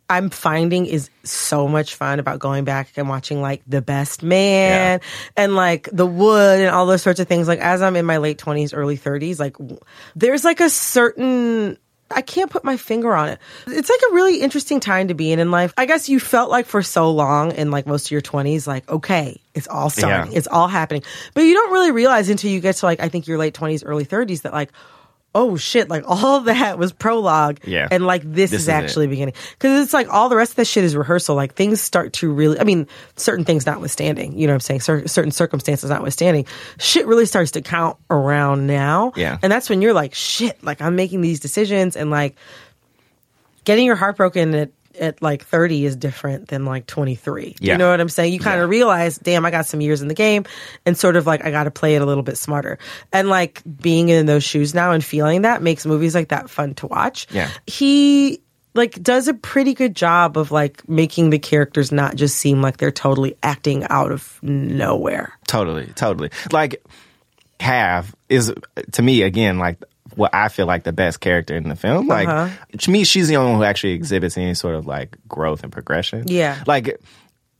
[0.09, 5.01] I'm finding is so much fun about going back and watching like The Best Man
[5.35, 7.47] and like The Wood and all those sorts of things.
[7.47, 9.79] Like as I'm in my late 20s, early 30s, like w-
[10.15, 11.77] there's like a certain
[12.09, 13.39] I can't put my finger on it.
[13.67, 15.73] It's like a really interesting time to be in in life.
[15.77, 18.89] I guess you felt like for so long in like most of your 20s, like,
[18.89, 20.37] okay, it's all starting, Yeah.
[20.37, 21.03] it's all happening.
[21.33, 23.83] But you don't really realize until you get to like, I think your late 20s,
[23.85, 24.71] early 30s that like,
[25.37, 27.59] oh shit, like all that was prologue.
[27.63, 27.87] Yeah.
[27.91, 28.71] And like this, This is is it.
[28.71, 29.35] actually beginning.
[29.59, 31.35] Cause it's like all the rest of that shit is rehearsal.
[31.35, 34.79] Like things start to really, I mean, certain things notwithstanding, you know what I'm saying?
[34.81, 36.45] Cer- certain circumstances notwithstanding,
[36.79, 39.13] shit really starts to count around now.
[39.15, 39.37] Yeah.
[39.43, 42.35] And that's when you're like, shit, like I'm making these decisions and like
[43.63, 47.55] getting your heart broken at at like 30 is different than like 23.
[47.59, 47.73] Yeah.
[47.73, 48.33] You know what I'm saying?
[48.33, 50.45] You kind of realize, damn, I got some years in the game
[50.85, 52.79] and sort of like I got to play it a little bit smarter.
[53.11, 56.73] And like being in those shoes now and feeling that makes movies like that fun
[56.75, 57.27] to watch.
[57.31, 57.49] Yeah.
[57.65, 58.41] He
[58.73, 62.77] like does a pretty good job of like making the characters not just seem like
[62.77, 65.37] they're totally acting out of nowhere.
[65.47, 66.29] Totally, totally.
[66.51, 66.83] Like
[67.59, 68.53] Have is
[68.93, 69.83] to me again like
[70.17, 72.07] what I feel like the best character in the film.
[72.07, 72.49] Like Uh-huh.
[72.79, 75.71] to me, she's the only one who actually exhibits any sort of like growth and
[75.71, 76.23] progression.
[76.27, 76.61] Yeah.
[76.67, 76.99] Like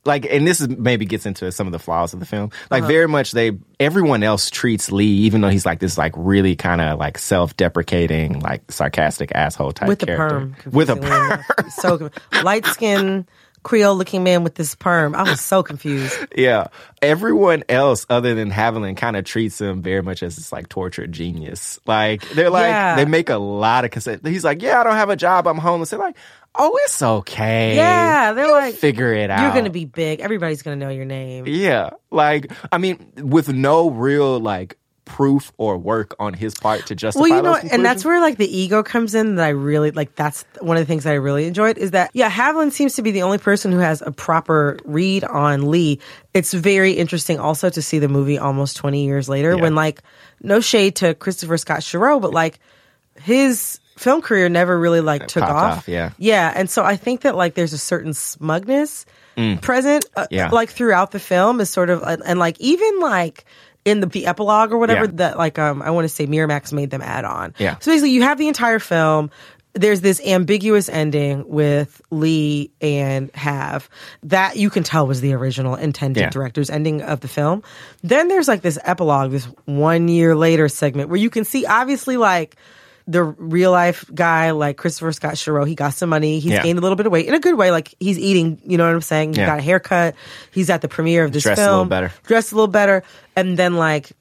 [0.04, 2.50] like and this is maybe gets into some of the flaws of the film.
[2.70, 2.88] Like Uh-huh.
[2.92, 6.80] very much they everyone else treats Lee, even though he's like this like really kind
[6.80, 10.28] of like self deprecating, like sarcastic asshole type with character.
[10.28, 10.56] perm.
[10.72, 11.32] With a perm.
[11.32, 11.70] enough.
[11.72, 12.10] So
[12.42, 13.26] light skin
[13.68, 15.14] Creole looking man with this perm.
[15.14, 16.16] I was so confused.
[16.34, 16.68] Yeah.
[17.02, 21.12] Everyone else other than Haviland kind of treats him very much as this like tortured
[21.12, 21.78] genius.
[21.86, 22.96] Like they're like Yeah.
[22.96, 24.26] they make a lot of consent.
[24.26, 25.90] He's like, Yeah, I don't have a job, I'm homeless.
[25.90, 26.16] They're like,
[26.54, 27.76] Oh, it's okay.
[27.76, 29.42] Yeah, they're You'll like, figure it out.
[29.42, 30.20] You're going to be big.
[30.20, 31.44] Everybody's going to know your name.
[31.46, 31.90] Yeah.
[32.10, 34.78] Like I mean, with no real like
[35.08, 38.36] proof or work on his part to justify Well, you know, and that's where like
[38.36, 40.14] the ego comes in that I really like.
[40.14, 43.02] That's one of the things that I really enjoyed is that, yeah, Haviland seems to
[43.02, 45.98] be the only person who has a proper read on Lee.
[46.34, 49.62] It's very interesting also to see the movie almost 20 years later Yeah.
[49.62, 50.02] when like,
[50.40, 52.60] no shade to Christopher Scott Cherot, but like
[53.20, 55.78] his film career never really like took off.
[55.78, 56.10] off, yeah.
[56.18, 56.52] Yeah.
[56.54, 59.04] And so I think that like there's a certain smugness
[59.62, 60.26] present, uh, Mm.
[60.32, 60.48] Yeah.
[60.50, 63.44] like throughout the film is sort of, and, and like even like,
[63.88, 65.10] in the, the epilogue or whatever Yeah.
[65.14, 67.54] that like um I want to say Miramax made them add on.
[67.58, 67.76] Yeah.
[67.80, 69.30] So basically you have the entire film.
[69.74, 73.88] There's this ambiguous ending with Lee and Have
[74.24, 76.30] that you can tell was the original intended Yeah.
[76.30, 77.62] director's ending of the film.
[78.02, 82.16] Then there's like this epilogue, this one year later segment where you can see obviously
[82.16, 82.56] like
[83.10, 86.40] the real life guy, like Christopher Scott Cherot, he got some money.
[86.40, 86.62] He's Yeah.
[86.62, 87.70] gained a little bit of weight in a good way.
[87.70, 89.32] Like he's eating, you know what I'm saying?
[89.32, 89.46] He Yeah.
[89.46, 90.14] got a haircut.
[90.52, 92.12] He's at the premiere of this Dressed a little better.
[92.26, 93.02] Dressed a little better.
[93.34, 94.12] And then like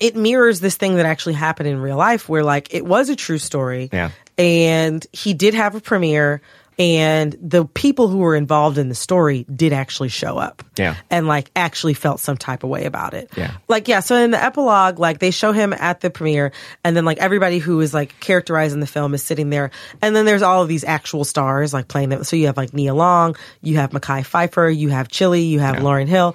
[0.00, 3.16] it mirrors this thing that actually happened in real life where like it was a
[3.16, 3.90] true story.
[3.92, 4.10] Yeah.
[4.38, 6.40] And he did have a premiere
[6.78, 10.62] and the people who were involved in the story did actually show up.
[10.76, 10.96] Yeah.
[11.10, 13.30] And like actually felt some type of way about it.
[13.36, 13.56] Yeah.
[13.68, 16.52] Like yeah, so in the epilogue, like they show him at the premiere
[16.82, 19.70] and then like everybody who is like characterized in the film is sitting there.
[20.00, 22.24] And then there's all of these actual stars like playing them.
[22.24, 25.76] So you have like Nia Long, you have Mekhi Phifer, you have Chili, you have
[25.76, 26.34] Lauryn Hill.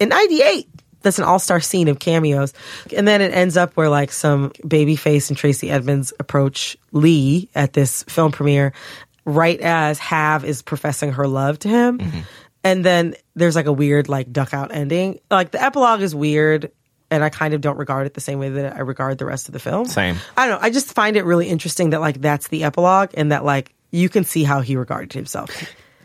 [0.00, 0.68] In 98,
[1.02, 2.52] that's an all-star scene of cameos.
[2.96, 7.74] And then it ends up where like some babyface and Tracey Edmonds approach Lee at
[7.74, 8.72] this film premiere
[9.24, 11.98] right as Have is professing her love to him.
[11.98, 12.20] Mm-hmm.
[12.62, 15.20] And then there's like a weird like duck out ending.
[15.30, 16.72] Like the epilogue is weird
[17.10, 19.48] and I kind of don't regard it the same way that I regard the rest
[19.48, 19.86] of the film.
[19.86, 20.16] Same.
[20.36, 20.66] I don't know.
[20.66, 24.08] I just find it really interesting that like that's the epilogue and that like you
[24.08, 25.50] can see how he regarded himself.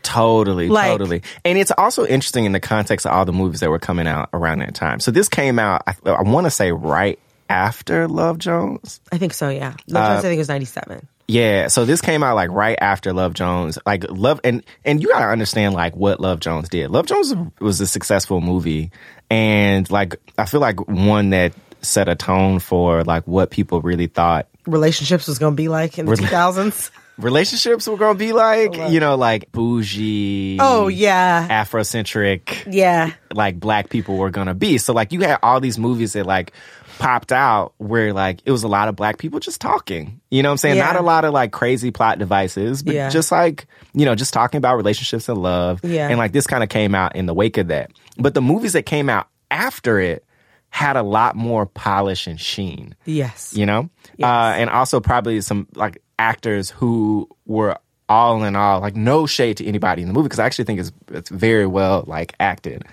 [0.02, 1.22] Totally, Like- totally.
[1.44, 4.28] And it's also interesting in the context of all the movies that were coming out
[4.32, 5.00] around that time.
[5.00, 9.00] So this came out, I, I want to say right after Love Jones.
[9.12, 9.74] I think so, yeah.
[9.88, 11.06] No, I uh, think it was 97.
[11.30, 13.78] Yeah, so this came out like right after Love Jones.
[13.86, 16.90] Like Love and and you gotta understand like what Love Jones did.
[16.90, 18.90] Love Jones was a successful movie,
[19.30, 24.08] and like I feel like one that set a tone for like what people really
[24.08, 26.90] thought Relationships was going to be like in the 2000s.
[27.18, 28.74] relationships were gonna be like.
[28.90, 30.58] You know, like bougie.
[30.60, 31.64] Oh, yeah.
[31.64, 32.72] Afrocentric.
[32.72, 33.12] Yeah.
[33.32, 34.78] like black people were gonna be.
[34.78, 36.52] So like you had all these movies that like
[37.00, 40.20] popped out where like it was a lot of black people just talking.
[40.30, 40.76] You know what I'm saying?
[40.76, 40.84] Yeah.
[40.86, 43.08] Not a lot of like crazy plot devices, but Yeah.
[43.08, 45.80] just like, you know, just talking about relationships and love.
[45.82, 46.08] Yeah.
[46.08, 47.90] And like this kind of came out in the wake of that.
[48.18, 50.24] But the movies that came out after it
[50.68, 53.52] had a lot more polish and sheen Yes.
[53.56, 54.26] you know Yes.
[54.28, 57.76] uh, and also probably some like actors who were
[58.08, 60.78] all in all like no shade to anybody in the movie because i actually think
[60.78, 62.84] it's, it's very well like acted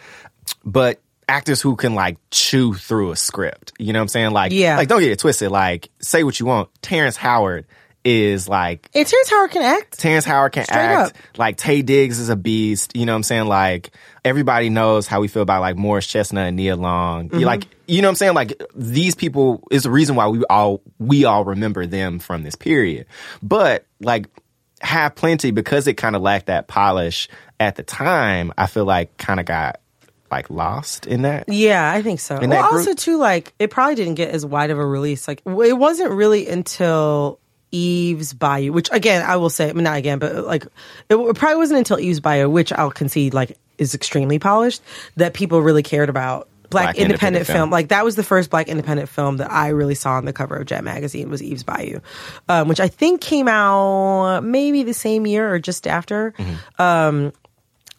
[0.65, 4.51] but actors who can like chew through a script you know what i'm saying like
[4.51, 4.77] Yeah.
[4.77, 7.65] like don't get it twisted like say what you want terrence howard
[8.05, 9.99] is like It's here's how it can act.
[9.99, 11.09] Terrence Howard can Straight act.
[11.11, 11.37] up.
[11.37, 12.95] Like Taye Diggs is a beast.
[12.95, 13.47] You know what I'm saying?
[13.47, 13.89] Like
[14.23, 17.27] everybody knows how we feel about like Morris Chestnut and Nia Long.
[17.27, 17.43] Mm-hmm.
[17.43, 18.33] Like you know what I'm saying?
[18.33, 22.55] Like these people is the reason why we all we all remember them from this
[22.55, 23.07] period.
[23.43, 24.27] But like
[24.79, 27.27] have plenty because it kind of lacked that polish
[27.59, 28.53] at the time.
[28.57, 29.81] I feel like kind of got
[30.31, 31.47] like lost in that.
[31.47, 32.37] Yeah, I think so.
[32.37, 35.27] In well, also too, like it probably didn't get as wide of a release.
[35.27, 37.39] Like it wasn't really until
[37.71, 40.65] Eve's Bayou, which again I will say, I mean, not again, but like
[41.09, 44.81] it, probably wasn't until Eve's Bayou, which I'll concede like is extremely polished,
[45.17, 47.69] that people really cared about black, independent, film.
[47.69, 50.55] Like that was the first black independent film that I really saw on the cover
[50.55, 51.99] of Jet magazine was Eve's Bayou,
[52.49, 56.33] um, which I think came out maybe the same year or just after.
[56.77, 57.33] Um,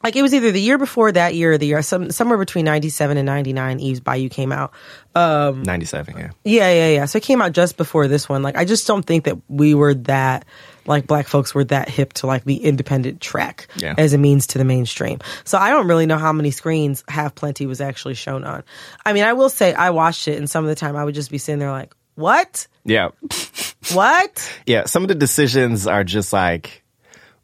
[0.03, 2.64] like it was either the year before that year or the year some, somewhere between
[2.64, 4.72] 97 and 99 Eve's Bayou came out.
[5.14, 6.30] Um, 97, yeah.
[6.44, 7.05] Yeah, yeah, yeah.
[7.07, 8.42] So it came out just before this one.
[8.42, 10.44] Like I just don't think that we were that
[10.86, 13.94] like black folks were that hip to like the independent track Yeah.
[13.99, 15.18] as a means to the mainstream.
[15.44, 18.62] So I don't really know how many screens Have Plenty was actually shown on.
[19.05, 21.14] I mean, I will say I watched it and some of the time I would
[21.14, 22.66] just be sitting there like, "What?
[22.84, 23.09] Yeah.
[23.92, 26.82] What?" Yeah, some of the decisions are just like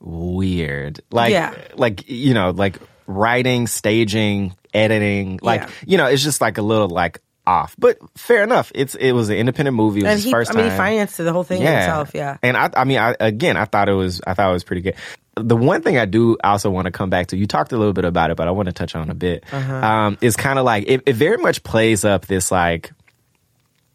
[0.05, 1.01] weird.
[1.11, 1.55] Like Yeah.
[1.77, 5.69] like you know, like writing, staging, editing, like Yeah.
[5.87, 7.75] you know, it's just like a little like off.
[7.79, 8.73] But fair enough.
[8.75, 10.01] It's it was an independent movie.
[10.01, 12.39] It was And his he first I mean, he financed the whole thing himself, yeah.
[12.43, 14.83] And I, I mean, I, again, I thought it was, I thought it was pretty
[14.83, 14.95] good.
[15.37, 17.93] The one thing I do also want to come back to, you talked a little
[17.93, 19.45] bit about it, but I want to touch on a bit.
[19.53, 19.75] Uh-huh.
[19.75, 22.93] Um, is kind of like it, it very much plays up this like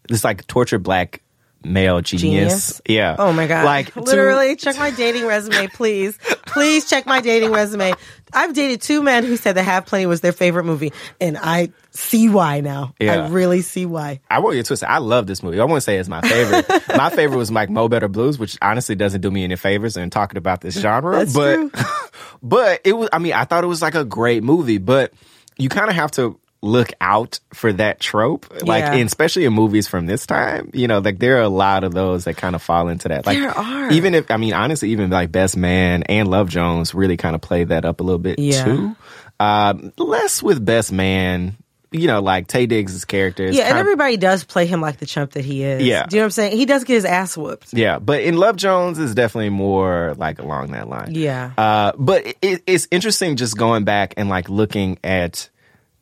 [0.08, 1.22] this like tortured black
[1.64, 2.22] male genius.
[2.22, 2.82] Genius?
[2.86, 3.16] Yeah.
[3.18, 3.64] Oh my god!
[3.64, 6.18] Like to- literally, check my dating resume, please.
[6.46, 7.92] Please check my dating resume.
[8.32, 11.72] I've dated two men who said that Have Plenty was their favorite movie, and I
[11.90, 12.94] see why now.
[13.00, 13.24] Yeah.
[13.24, 14.20] I really see why.
[14.30, 14.88] I won't get twisted.
[14.88, 15.60] I love this movie.
[15.60, 16.66] I won't say it's my favorite.
[16.96, 20.10] my favorite was Mike Mo Better Blues, which honestly doesn't do me any favors in
[20.10, 21.18] talking about this genre.
[21.18, 21.70] That's but true.
[22.42, 25.12] but it was I mean, I thought it was like a great movie, but
[25.58, 28.46] you kind of have to look out for that trope.
[28.66, 28.94] Like Yeah.
[28.96, 32.24] especially in movies from this time, you know, like there are a lot of those
[32.24, 33.24] that kind of fall into that.
[33.24, 33.90] Like There are.
[33.92, 37.40] even if I mean honestly even like Best Man and Love Jones really kind of
[37.40, 38.64] play that up a little bit Yeah.
[38.64, 38.96] too.
[39.38, 41.56] Um less with Best Man.
[41.92, 44.98] You know, like Taye Diggs' character Yeah, and kind of- everybody does play him like
[44.98, 45.82] the chump that he is.
[45.82, 46.06] Yeah.
[46.06, 46.56] Do you know what I'm saying?
[46.56, 47.72] He does get his ass whooped.
[47.72, 51.14] Yeah, but in Love Jones is definitely more like along that line.
[51.16, 51.50] Yeah.
[51.58, 55.48] Uh, but it, it's interesting just going back and like looking at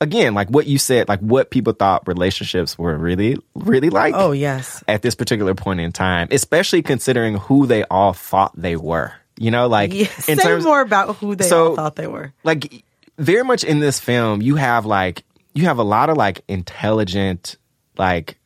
[0.00, 4.14] again like what you said, like what people thought relationships were really really like.
[4.16, 4.82] Oh yes.
[4.88, 9.12] At this particular point in time, especially considering who they all thought they were.
[9.38, 10.06] You know, like Yeah.
[10.26, 12.32] in Say terms more about who they So- all thought they were.
[12.44, 12.84] like
[13.18, 15.24] very much in this film you have like
[15.54, 17.56] you have a lot of like intelligent
[17.96, 18.38] like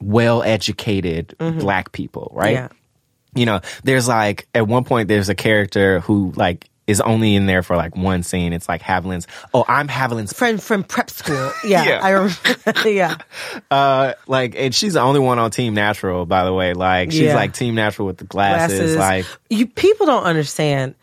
[0.00, 2.74] well educated black people right Mm-hmm.
[3.36, 3.40] Yeah.
[3.40, 7.46] you know there's like at one point there's a character who like is only in
[7.46, 11.52] there for like one scene it's like haviland's oh i'm haviland's Friend from prep school.
[11.64, 12.00] Yeah, Yeah.
[12.02, 12.88] I remember.
[12.88, 13.16] yeah.
[13.70, 17.20] uh like and she's the only one on team natural by the way like she's
[17.20, 17.36] Yeah.
[17.36, 20.94] like team natural with the glasses, like you people don't understand.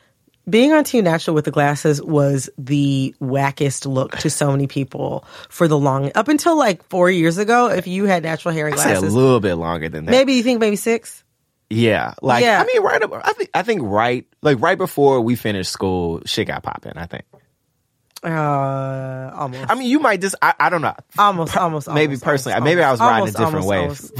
[0.49, 5.23] Being on Team Natural with the glasses was the wackest look to so many people
[5.47, 7.67] for the long up until like four years ago.
[7.67, 10.41] If you had natural hair and say a little bit longer than that maybe you
[10.41, 11.23] think maybe six.
[11.69, 12.61] Yeah, like Yeah.
[12.61, 13.01] I mean, right.
[13.01, 16.93] Up, I think I think right, like right before we finished school, shit got popping.
[16.95, 17.25] I think.
[18.23, 19.69] Uh, almost.
[19.69, 20.35] I mean, you might just.
[20.41, 20.95] I, I don't know.
[21.17, 24.11] almost, almost, maybe almost, personally, almost, maybe I was riding a different wave.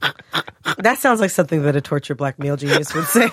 [0.78, 3.28] that sounds like something that a tortured black male genius would say.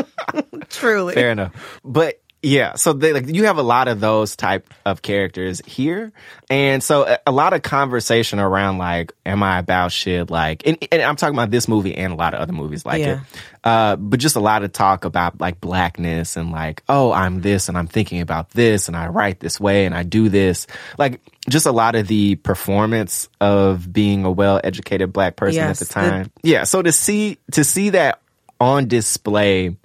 [0.68, 1.14] Truly.
[1.14, 2.74] Fair enough, but yeah.
[2.74, 6.12] So they like you have a lot of those type of characters here,
[6.50, 10.30] and so a, a lot of conversation around like, am I about shit?
[10.30, 13.00] Like, and, and I'm talking about this movie and a lot of other movies like
[13.00, 13.20] Yeah.
[13.20, 13.20] it.
[13.64, 17.68] Uh, but just a lot of talk about like blackness and like, oh, I'm this
[17.68, 20.66] and I'm thinking about this and I write this way and I do this.
[20.98, 25.80] Like, just a lot of the performance of being a well educated black person Yes,
[25.80, 26.30] at the the- time.
[26.42, 26.64] yeah.
[26.64, 28.20] So to see, to see that
[28.60, 29.76] on display,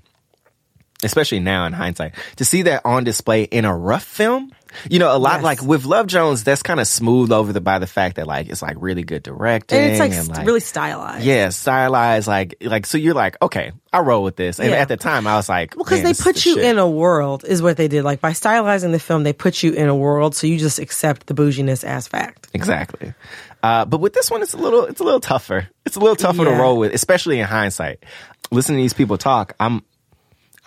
[1.04, 4.52] especially now in hindsight, to see that on display in a rough film.
[4.90, 5.44] You know, a lot Yes.
[5.44, 8.50] like with Love Jones, that's kind of smoothed over the, by the fact that like
[8.50, 11.26] it's like really good directing and it's like, and, st- really stylized.
[11.26, 14.60] yeah, stylized, like like so you're like, okay, I roll with this.
[14.60, 14.76] And Yeah.
[14.76, 16.66] at the time I was like, Because they this put the you shit.
[16.66, 18.04] in a world, is what they did.
[18.04, 21.28] Like by stylizing the film, they put you in a world, so you just accept
[21.28, 22.48] the bouginess as fact.
[22.54, 23.14] Exactly.
[23.64, 25.68] Uh, but with this one it's a little it's a little tougher.
[25.86, 28.04] It's a little tougher to roll with, especially in hindsight.
[28.52, 29.82] Listening to these people talk, I'm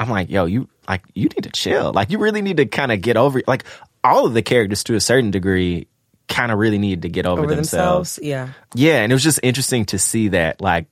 [0.01, 1.93] I'm like, yo, you like you need to chill.
[1.93, 3.65] Like you really need to kind of get over like
[4.03, 5.87] all of the characters to a certain degree
[6.27, 8.17] kind of really needed to get over, Over themselves.
[8.17, 8.89] themselves, yeah.
[8.93, 10.87] Yeah, and it was just interesting to see that like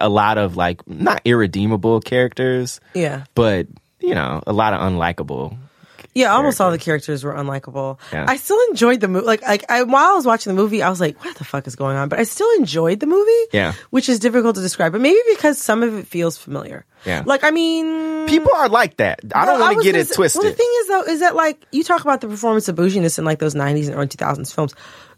[0.00, 3.24] a lot of like not irredeemable characters, Yeah.
[3.34, 3.66] but
[4.00, 5.56] you know, a lot of unlikable.
[6.14, 7.98] Yeah, almost all the characters were unlikable.
[8.12, 8.26] Yeah.
[8.28, 9.24] I still enjoyed the movie.
[9.24, 11.66] Like, like I, while I was watching the movie, I was like, "What the fuck
[11.66, 13.30] is going on?" But I still enjoyed the movie.
[13.52, 13.72] Yeah.
[13.90, 16.84] which is difficult to describe, but maybe because some of it feels familiar.
[17.04, 17.22] Yeah.
[17.26, 19.20] like I mean, People are like that.
[19.34, 20.42] I don't want to get it say- twisted.
[20.42, 23.18] Well, the thing is, though, is that like you talk about the performance of bouginess
[23.18, 24.74] in like those '90s and early 2000s films.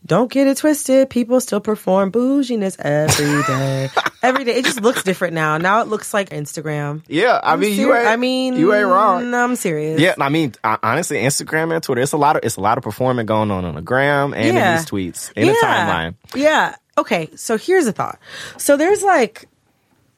[0.06, 1.10] don't get it twisted.
[1.10, 3.90] People still perform bouginess every day.
[4.22, 4.54] every day.
[4.56, 5.58] It just looks different now.
[5.58, 7.02] Now it looks like Instagram.
[7.08, 8.06] Yeah, I mean, you ain't.
[8.06, 9.30] I mean, you ain't wrong.
[9.30, 10.00] No, I'm serious.
[10.00, 12.78] Yeah, I mean, uh, honestly, Instagram and Twitter, it's a lot of it's a lot
[12.78, 14.70] of performing going on on the gram and Yeah.
[14.72, 16.14] in these tweets in the timeline.
[16.34, 16.76] Yeah.
[16.96, 17.28] Okay.
[17.36, 18.18] So here's a thought.
[18.56, 19.46] So there's like,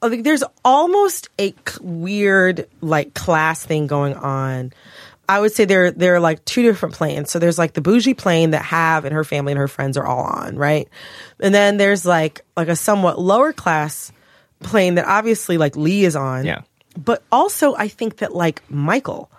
[0.01, 4.73] Oh, I think there's almost a weird like class thing going on.
[5.29, 7.31] I would say there there are like two different planes.
[7.31, 10.05] So there's like the bougie plane that Have and her family and her friends are
[10.05, 10.87] all on, right?
[11.39, 14.11] And then there's like like a somewhat lower class
[14.61, 16.45] plane that obviously like Lee is on.
[16.45, 16.61] Yeah.
[16.97, 19.29] But also I think that like Michael,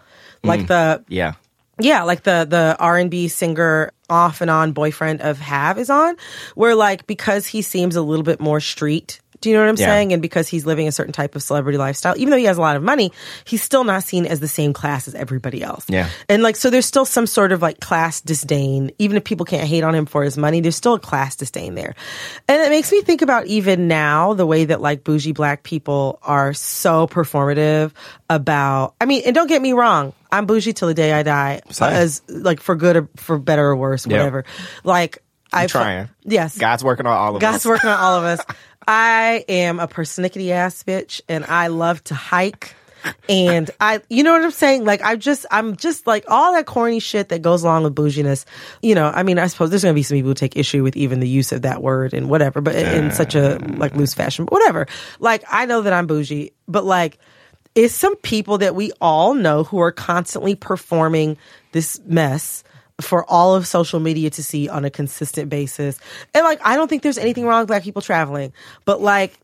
[0.43, 0.49] mm.
[0.49, 1.35] like the Yeah,
[1.79, 5.91] yeah, like the the R and B singer off and on boyfriend of Have is
[5.91, 6.17] on,
[6.55, 9.21] where like because he seems a little bit more street.
[9.41, 9.87] Do you know what I'm Yeah.
[9.87, 10.13] saying?
[10.13, 12.61] And because he's living a certain type of celebrity lifestyle, even though he has a
[12.61, 13.13] lot of money,
[13.45, 15.85] he's still not seen as the same class as everybody else.
[15.89, 16.09] Yeah.
[16.29, 18.91] And like, so there's still some sort of like class disdain.
[18.99, 21.75] Even if people can't hate on him for his money, there's still a class disdain
[21.75, 21.95] there.
[22.49, 26.19] And it makes me think about even now the way that like bougie black people
[26.23, 27.93] are so performative
[28.29, 31.61] about, I mean, and don't get me wrong, I'm bougie till the day I die,
[31.71, 31.89] Same.
[31.93, 34.13] as like for good or for better or worse, Yep.
[34.19, 34.45] whatever.
[34.85, 35.19] Like,
[35.51, 36.11] I'm trying.
[36.25, 36.59] Yes.
[36.59, 37.65] God's working on all of God's us.
[37.65, 38.41] God's working on all of us.
[38.89, 42.75] I am a persnickety ass bitch and I love to hike.
[43.29, 44.85] And I, you know what I'm saying?
[44.87, 48.47] Like, I just, I'm just like all that corny shit that goes along with bouginess.
[48.83, 50.83] You know, I mean, I suppose there's going to be some people who take issue
[50.83, 54.15] with even the use of that word and whatever, but in, such a like loose
[54.15, 54.87] fashion, but whatever.
[55.21, 57.19] Like, I know that I'm bougie, but like,
[57.75, 61.37] it's some people that we all know who are constantly performing
[61.73, 62.65] this mess
[63.01, 65.99] for all of social media to see on a consistent basis.
[66.35, 68.53] And like, I don't think there's anything wrong with black people traveling,
[68.85, 69.39] but like,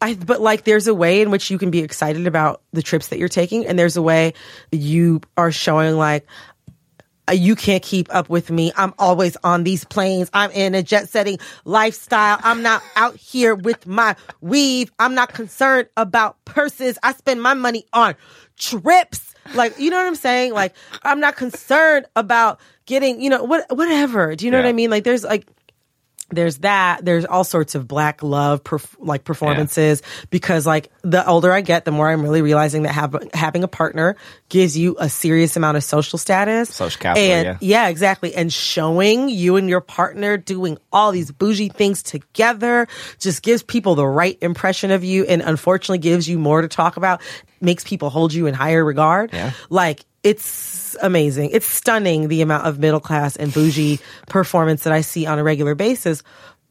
[0.00, 3.08] I, but like, there's a way in which you can be excited about the trips
[3.08, 4.34] that you're taking, and there's a way
[4.70, 6.26] you are showing like,
[7.28, 8.72] uh, you can't keep up with me.
[8.76, 10.30] I'm always on these planes.
[10.32, 12.38] I'm in a jet setting lifestyle.
[12.42, 14.92] I'm not out here with my weave.
[14.98, 16.98] I'm not concerned about purses.
[17.02, 18.14] I spend my money on
[18.58, 19.34] trips.
[19.54, 20.52] Like, you know what I'm saying?
[20.52, 24.34] Like, I'm not concerned about getting, you know, what, whatever.
[24.34, 24.90] Do you know what I mean?
[24.90, 25.46] Like, there's like,
[26.30, 31.52] there's that there's all sorts of black love perf- like performances because like the older
[31.52, 34.16] i get the more i'm really realizing that have, having a partner
[34.48, 37.86] gives you a serious amount of social status Social capital, and yeah.
[37.86, 42.88] exactly and showing you and your partner doing all these bougie things together
[43.20, 46.96] just gives people the right impression of you and unfortunately gives you more to talk
[46.96, 47.22] about
[47.60, 49.52] makes people hold you in higher regard Yeah.
[49.70, 51.50] like it's amazing.
[51.52, 55.44] It's stunning the amount of middle class and bougie performance that I see on a
[55.44, 56.24] regular basis.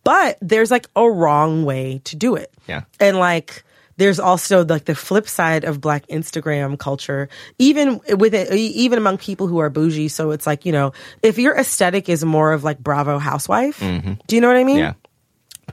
[0.03, 2.53] But there's like a wrong way to do it.
[2.67, 2.81] Yeah.
[2.99, 3.63] And like
[3.95, 9.19] there's also like the flip side of black Instagram culture, even with it, even among
[9.19, 10.09] people who are bougie.
[10.09, 10.91] So it's like, you know,
[11.23, 14.15] if your aesthetic is more of like Bravo housewife, mm-hmm.
[14.27, 14.79] do you know what I mean?
[14.79, 14.93] Yeah.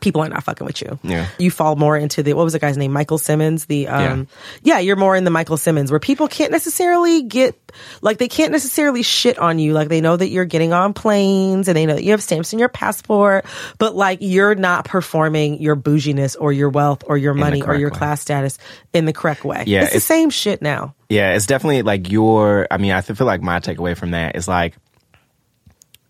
[0.02, 0.98] People are not fucking with you.
[1.02, 1.28] Yeah.
[1.38, 2.92] You fall more into the what was the guy's name?
[2.92, 3.64] Michael Simmons.
[3.66, 4.28] The um
[4.62, 4.78] yeah.
[4.78, 7.58] you're more in the Michael Simmons where people can't necessarily get
[8.02, 9.72] like they can't necessarily shit on you.
[9.72, 12.52] Like they know that you're getting on planes and they know that you have stamps
[12.52, 13.46] in your passport,
[13.78, 17.90] but like you're not performing your bouginess or your wealth or your money or your
[17.90, 17.98] way.
[17.98, 18.58] class status
[18.92, 19.64] in the correct way.
[19.66, 20.94] Yeah, It's the same shit now.
[21.08, 22.66] Yeah, it's definitely like your.
[22.70, 24.74] I mean, I feel like my takeaway from that is like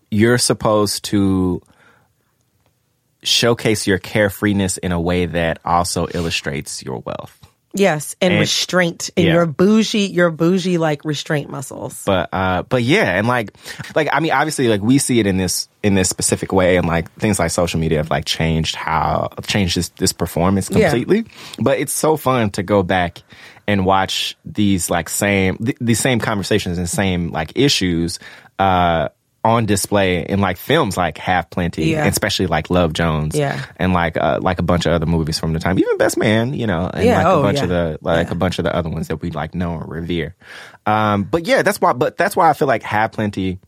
[0.09, 1.61] you're supposed to
[3.23, 7.39] showcase your carefreeness in a way that also illustrates your wealth.
[7.75, 9.33] Yes, and, And- restraint in yeah.
[9.33, 12.03] your bougie, your bougie like restraint muscles.
[12.05, 13.51] But uh, but yeah, and like
[13.95, 16.87] like I mean, obviously, like we see it in this in this specific way, and
[16.87, 20.91] like things like social media have like changed how changed this this performance Yeah.
[20.91, 21.25] completely.
[21.57, 23.23] But it's so fun to go back
[23.65, 28.19] and watch these like same th- these same conversations and same like issues
[28.59, 29.09] uh
[29.45, 32.05] on display in like films like Have Plenty, Yeah.
[32.05, 33.61] especially like Love Jones, Yeah.
[33.75, 36.53] and like uh, like a bunch of other movies from the time, even Best Man,
[36.53, 37.63] you know, and Yeah, like oh, a bunch yeah.
[37.63, 40.35] of the like a bunch of the other ones that we like know and revere.
[40.85, 41.93] Um, but yeah, that's why.
[41.93, 43.59] But that's why I feel like Have Plenty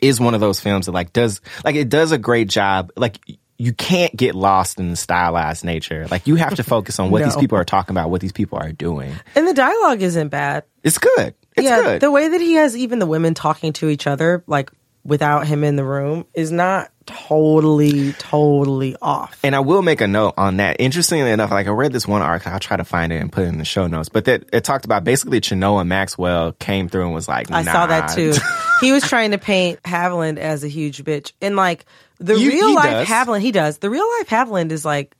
[0.00, 2.92] is one of those films that like does like it does a great job.
[2.96, 3.18] Like
[3.60, 6.06] you can't get lost in the stylized nature.
[6.08, 8.58] Like you have to focus on what these people are talking about, what these people
[8.58, 9.12] are doing.
[9.34, 10.62] And the dialogue isn't bad.
[10.84, 11.34] It's good.
[11.58, 12.00] It's yeah, good.
[12.00, 14.70] the way that he has even the women talking to each other, like
[15.04, 19.38] without him in the room, is not totally, totally off.
[19.42, 20.76] And I will make a note on that.
[20.80, 23.44] Interestingly enough, like I read this one article, I'll try to find it and put
[23.44, 24.08] it in the show notes.
[24.08, 27.86] But that it talked about basically Chenoa Maxwell came through and was like, I saw
[27.86, 28.34] that too.
[28.80, 31.86] he was trying to paint Haviland as a huge bitch, and like
[32.18, 33.08] the You- real life does.
[33.08, 33.78] Haviland, he does.
[33.78, 35.14] The real life Haviland is like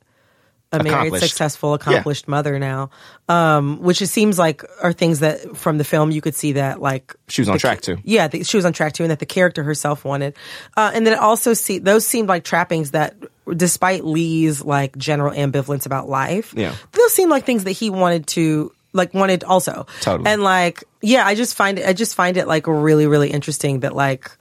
[0.71, 2.89] a married, successful, accomplished mother now.
[3.27, 6.81] Um, which it seems like are things that from the film you could see that
[6.81, 7.97] like She was on the- track to.
[8.03, 10.35] Yeah, the, she was on track to, and that the character herself wanted.
[10.77, 13.15] Uh, and then it also see those seemed like trappings that,
[13.55, 16.73] despite Lee's like general ambivalence about life, Yeah.
[16.91, 19.85] those seemed like things that he wanted to like wanted also.
[20.01, 20.27] Totally.
[20.29, 21.87] And like, yeah, I just find it.
[21.87, 24.31] I just find it like really, really interesting that like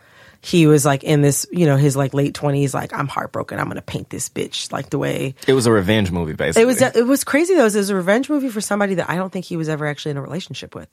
[0.40, 3.58] he was like in this, you know, his like late twenties, like I'm heartbroken.
[3.58, 6.62] I'm gonna paint this bitch like the way It was a revenge movie, basically.
[6.62, 6.80] it was.
[6.80, 7.66] It was crazy though.
[7.66, 10.12] It was a revenge movie for somebody that I don't think he was ever actually
[10.12, 10.88] in a relationship with.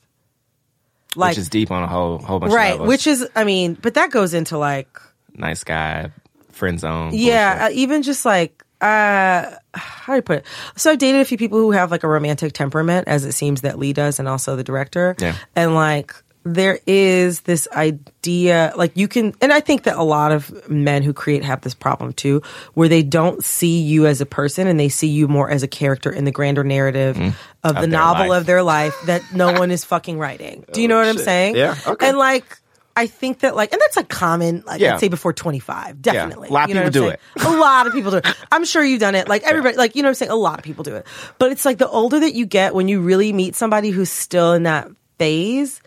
[1.14, 3.74] Like which is deep on a whole whole bunch of right, which is, I mean,
[3.80, 5.00] but that goes into like,
[5.34, 6.10] nice guy,
[6.52, 7.10] friend zone.
[7.14, 8.62] yeah, uh, even just like.
[8.78, 10.46] Uh, how do I put it?
[10.76, 13.62] So I've dated a few people who have like a romantic temperament, as it seems
[13.62, 15.16] that Lee does, and also the director.
[15.18, 15.34] Yeah.
[15.54, 16.14] And like,
[16.54, 21.02] there is this idea, like you can, and I think that a lot of men
[21.02, 22.40] who create have this problem too,
[22.74, 25.68] where they don't see you as a person and they see you more as a
[25.68, 27.16] character in the grander narrative
[27.64, 27.90] of the Mm.
[27.90, 28.40] novel life.
[28.40, 30.64] of their life that no one is fucking writing.
[30.72, 31.56] Do you know what I'm saying?
[31.56, 32.08] Yeah, okay.
[32.08, 32.44] And like,
[32.98, 34.94] I think that like, and that's like common, like Yeah.
[34.94, 36.48] I'd say before 25, definitely.
[36.48, 37.54] A lot of You know people do saying?
[37.56, 38.26] A lot of people do it.
[38.52, 39.28] I'm sure you've done it.
[39.28, 40.30] Like everybody, like, you know what I'm saying?
[40.30, 41.06] A lot of people do it.
[41.38, 44.52] But it's like the older that you get when you really meet somebody who's still
[44.54, 44.88] in that
[45.18, 45.80] phase,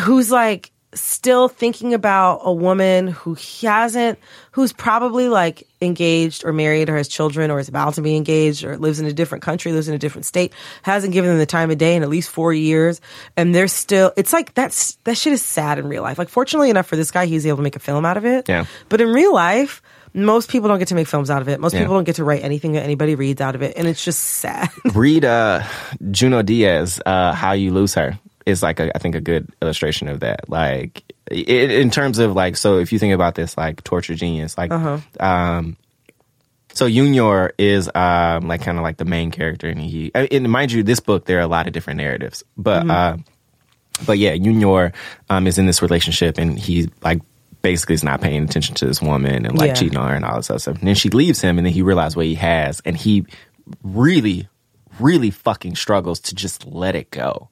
[0.00, 4.16] who's like still thinking about a woman who hasn't,
[4.52, 8.62] who's probably like engaged or married or has children or is about to be engaged
[8.62, 11.46] or lives in a different country, lives in a different state, hasn't given them the
[11.46, 13.00] time of day in at least four years.
[13.36, 16.16] And they're still, it's like that's, that shit is sad in real life.
[16.16, 18.48] Like, fortunately enough for this guy, he's able to make a film out of it.
[18.48, 18.66] Yeah.
[18.88, 19.82] But in real life,
[20.16, 21.58] most people don't get to make films out of it.
[21.58, 21.80] Most Yeah.
[21.80, 23.76] people don't get to write anything that anybody reads out of it.
[23.76, 24.68] And it's just sad.
[24.94, 25.64] Read uh,
[26.12, 28.16] Junot Díaz, uh, "How You Lose Her"
[28.46, 30.48] is like a, I think a good illustration of that.
[30.48, 34.58] Like i in terms of like, so if you think about this, like torture genius,
[34.58, 34.98] like, Uh-huh.
[35.20, 35.76] um,
[36.74, 40.72] so Junior is um like kind of like the main character, and he, and mind
[40.72, 42.90] you, this book there are a lot of different narratives, but Mm-hmm.
[42.90, 43.16] uh,
[44.04, 44.92] but yeah, Junior
[45.30, 47.20] um is in this relationship, and he like.
[47.62, 49.72] Basically, is not paying attention to this woman and like Yeah.
[49.74, 50.76] cheating on her and all this other stuff.
[50.80, 53.24] And then she leaves him, and then he realizes what he has, and he
[53.82, 54.48] really,
[55.00, 57.48] really fucking struggles to just let it go.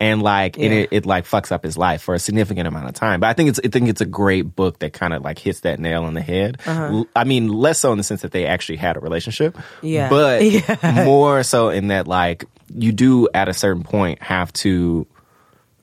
[0.00, 0.80] And like, and Yeah.
[0.80, 3.20] it, it like fucks up his life for a significant amount of time.
[3.20, 5.60] But I think it's, I think it's a great book that kind of like hits
[5.60, 6.58] that nail on the head.
[6.66, 9.56] L- I mean, less so in the sense that they actually had a relationship.
[9.56, 9.66] Uh-huh.
[9.82, 10.08] Yeah.
[10.10, 10.42] But
[10.82, 11.04] Yeah.
[11.04, 12.44] more so in that like,
[12.74, 15.06] you do at a certain point have to,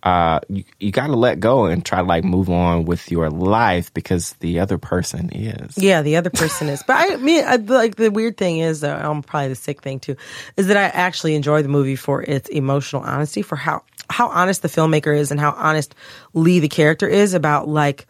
[0.04, 3.30] uh, you, you got to let go and try to like move on with your
[3.30, 5.78] life because the other person is.
[5.78, 6.84] Yeah, the other person is.
[6.84, 10.18] But I mean, I, like the weird thing is, I'm probably the sick thing too,
[10.58, 14.62] is that I actually enjoy the movie for its emotional honesty, for how how honest
[14.62, 15.96] the filmmaker is and how honest
[16.34, 18.06] Lee the character is about like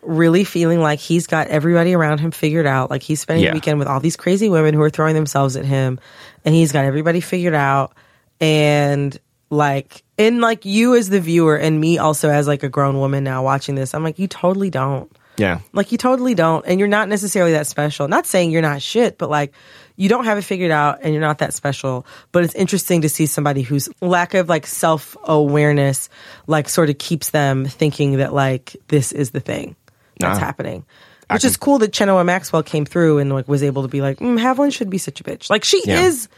[0.00, 2.88] really feeling like he's got everybody around him figured out.
[2.90, 3.50] Like he's spending Yeah.
[3.50, 6.00] the weekend with all these crazy women who are throwing themselves at him,
[6.44, 7.92] and he's got everybody figured out.
[8.40, 9.18] And
[9.50, 13.24] like, and like you as the viewer, and me also as like a grown woman
[13.24, 15.10] now watching this, I'm like, you totally don't.
[15.36, 15.60] Yeah.
[15.72, 18.06] Like you totally don't, and you're not necessarily that special.
[18.06, 19.52] Not saying you're not shit, but like
[19.96, 22.06] you don't have it figured out, and you're not that special.
[22.30, 26.08] But it's interesting to see somebody whose lack of like self awareness,
[26.46, 29.74] like sort of keeps them thinking that like this is the thing
[30.20, 30.44] that's Nah.
[30.44, 30.84] happening.
[31.30, 34.18] Which is cool that Chenoa Maxwell came through and like was able to be like,
[34.18, 35.50] mm, Haviland should be such a bitch.
[35.50, 36.02] Like she Yeah.
[36.02, 36.28] is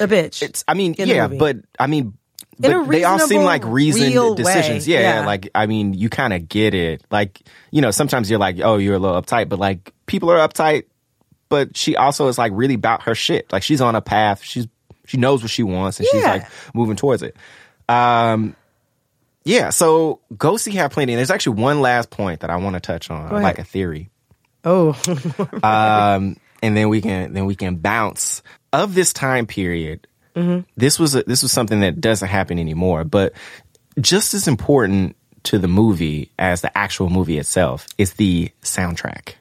[0.00, 0.42] a bitch.
[0.42, 2.14] It's, I mean, yeah, but I mean,
[2.58, 4.86] but they all seem like reasoned decisions.
[4.86, 5.26] way, Yeah, yeah.
[5.26, 7.02] like I mean, you kind of get it.
[7.10, 10.46] Like you know, sometimes you're like, oh, you're a little uptight, but like people are
[10.46, 10.84] uptight,
[11.48, 13.52] but she also is like really about her shit.
[13.52, 14.42] Like she's on a path.
[14.42, 14.66] She's
[15.06, 17.36] she knows what she wants, and she's like moving towards it.
[17.88, 18.56] Um,
[19.44, 19.70] yeah.
[19.70, 21.12] So go see Have Plenty.
[21.12, 24.10] And there's actually one last point that I want to touch on, like a theory
[24.64, 24.96] oh,
[25.62, 28.42] um, and then we can then we can bounce
[28.82, 30.06] of this time period.
[30.34, 30.68] Mm-hmm.
[30.76, 33.32] This was a, this was something that doesn't happen anymore, but
[34.00, 39.34] just as important to the movie as the actual movie itself is the soundtrack.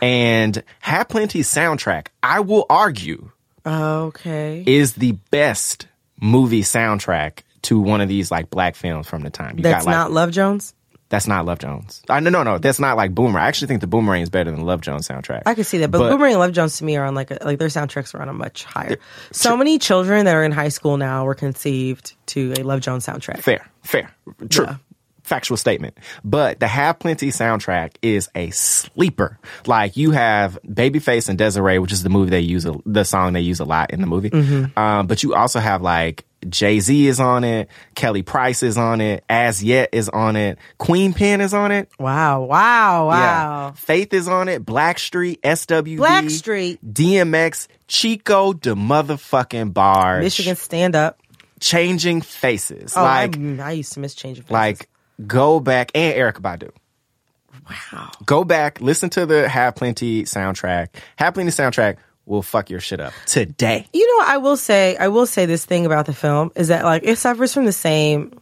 [0.00, 3.30] And Have Plenty's soundtrack, I will argue,
[3.66, 4.64] okay.
[4.66, 5.86] is the best
[6.20, 9.58] movie soundtrack to one of these like black films from the time.
[9.58, 10.74] You That's got, like, not Love Jones.
[11.10, 12.02] That's not Love Jones.
[12.08, 12.56] Uh, no, no, no.
[12.58, 13.44] That's not like Boomerang.
[13.44, 15.42] I actually think the Boomerang is better than the Love Jones soundtrack.
[15.44, 17.30] I could see that, but, But- Boomerang and Love Jones to me are on like
[17.30, 18.96] a, like their soundtracks are on a much higher.
[19.32, 23.04] So many children that are in high school now were conceived to a Love Jones
[23.04, 23.40] soundtrack.
[23.40, 24.10] Fair, fair,
[24.48, 24.64] true.
[24.64, 24.76] Yeah.
[25.22, 25.96] Factual statement.
[26.24, 29.38] But the Have Plenty soundtrack is a sleeper.
[29.64, 33.34] Like you have Babyface and Desiree, which is the movie they use, a, the song
[33.34, 34.30] they use a lot in the movie.
[34.30, 34.76] Mm-hmm.
[34.76, 37.68] Um, but you also have like Jay Z is on it.
[37.94, 39.24] Kelly Price is on it.
[39.28, 40.58] Az Yet is on it.
[40.78, 41.90] Queen Pen is on it.
[41.98, 43.72] Wow, wow, wow.
[43.76, 44.64] Faith is on it.
[44.64, 45.98] Blackstreet, SWV.
[45.98, 46.78] Blackstreet.
[46.84, 50.20] DMX, Chico, the motherfucking Bar.
[50.20, 51.20] Michigan stand up.
[51.60, 52.96] Changing Faces.
[52.96, 54.50] Oh, like, I, I used to miss changing faces.
[54.52, 54.88] like,
[55.26, 56.70] go back, and Erykah Badu.
[57.92, 58.10] wow.
[58.24, 60.88] Go back, listen to the Have Plenty soundtrack.
[61.16, 63.86] Have Plenty soundtrack will fuck your shit up today.
[63.92, 66.84] You know, I will say, I will say this thing about the film is that
[66.84, 68.38] like it suffers from the same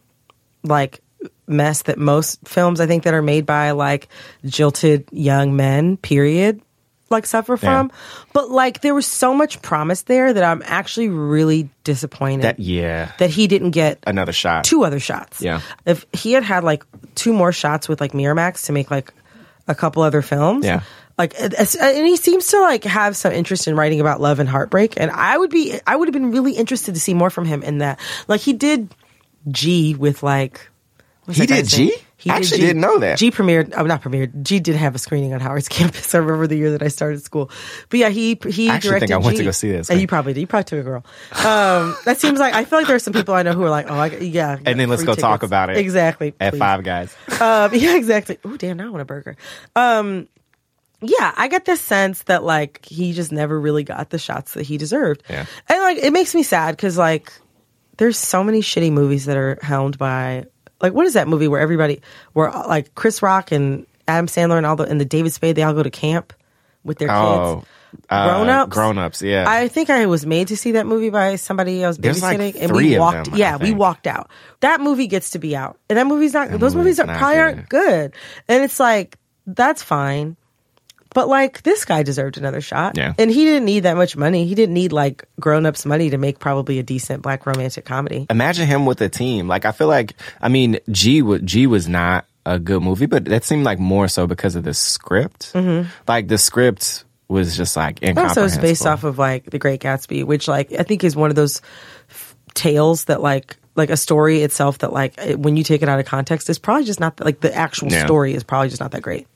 [0.63, 1.01] like
[1.47, 4.07] mess that most films I think that are made by like
[4.45, 6.61] jilted young men, period,
[7.09, 7.91] like suffer from.
[8.33, 13.11] But like there was so much promise there that I'm actually really disappointed That, yeah.
[13.17, 14.63] that he didn't get Another shot.
[14.65, 15.41] two other shots.
[15.41, 15.61] Yeah.
[15.85, 16.83] If he had had like
[17.15, 19.11] two more shots with like Miramax to make like
[19.67, 20.65] a couple other films.
[20.65, 20.81] Yeah.
[21.19, 24.93] Like, and he seems to like have some interest in writing about love and heartbreak.
[24.97, 27.61] And I would be, I would have been really interested to see more from him
[27.61, 27.99] in that.
[28.29, 28.95] Like he did
[29.49, 30.69] G with like,
[31.29, 31.93] He did G?
[32.15, 32.65] He I did actually G.
[32.67, 33.17] didn't know that.
[33.17, 34.43] G premiered, oh, not premiered.
[34.43, 36.13] G did have a screening on Howard's campus.
[36.15, 37.49] I remember the year that I started school.
[37.89, 39.07] But yeah, he he I actually directed.
[39.07, 39.45] think I went to G.
[39.45, 40.41] go see this And you probably did.
[40.41, 41.05] You probably took a girl.
[41.31, 43.69] Um, that seems like I feel like there are some people I know who are
[43.69, 44.57] like, oh, I, yeah.
[44.65, 46.33] And then let's go talk about it Exactly.
[46.39, 46.59] At please.
[46.59, 47.15] Five Guys.
[47.41, 48.37] Um, yeah, exactly.
[48.45, 48.77] Oh, damn!
[48.77, 49.37] Now I want a burger.
[49.75, 50.27] Um,
[51.01, 54.63] yeah, I get this sense that like he just never really got the shots that
[54.63, 55.23] he deserved.
[55.29, 55.45] Yeah.
[55.67, 57.31] and like it makes me sad because like
[57.97, 60.45] there's so many shitty movies that are helmed by
[60.81, 62.01] like what is that movie where everybody
[62.33, 65.63] where like Chris Rock and Adam Sandler and all the and the David Spade they
[65.63, 66.33] all go to camp
[66.83, 68.03] with their Oh, kids.
[68.09, 68.73] uh, Grown-ups?
[68.73, 69.43] Grown-ups, yeah.
[69.47, 72.39] I think I was made to see that movie by somebody I was There's, like,
[72.39, 73.29] babysitting, and we walked.
[73.31, 74.29] them, yeah, we walked out.
[74.61, 76.49] That movie gets to be out, and that movie's not.
[76.51, 77.41] those movie's movies are, probably good.
[77.41, 78.13] aren't good,
[78.47, 80.37] and it's like that's fine.
[81.13, 83.13] But like this guy deserved another shot, Yeah.
[83.17, 84.45] and he didn't need that much money.
[84.45, 88.27] He didn't need like grown ups money to make probably a decent black romantic comedy.
[88.29, 89.47] Imagine him with a team.
[89.47, 93.25] Like I feel like I mean G wa- G was not a good movie, but
[93.25, 95.51] that seemed like more so because of the script.
[96.07, 98.17] Like the script was just like Mm-hmm.
[98.19, 101.29] Also, it's based off of like The Great Gatsby, which like I think is one
[101.31, 101.61] of those
[102.09, 105.89] f- tales that like like a story itself that like it, when you take it
[105.89, 108.05] out of context is probably just not like the actual Yeah.
[108.05, 109.27] story is probably just not that great.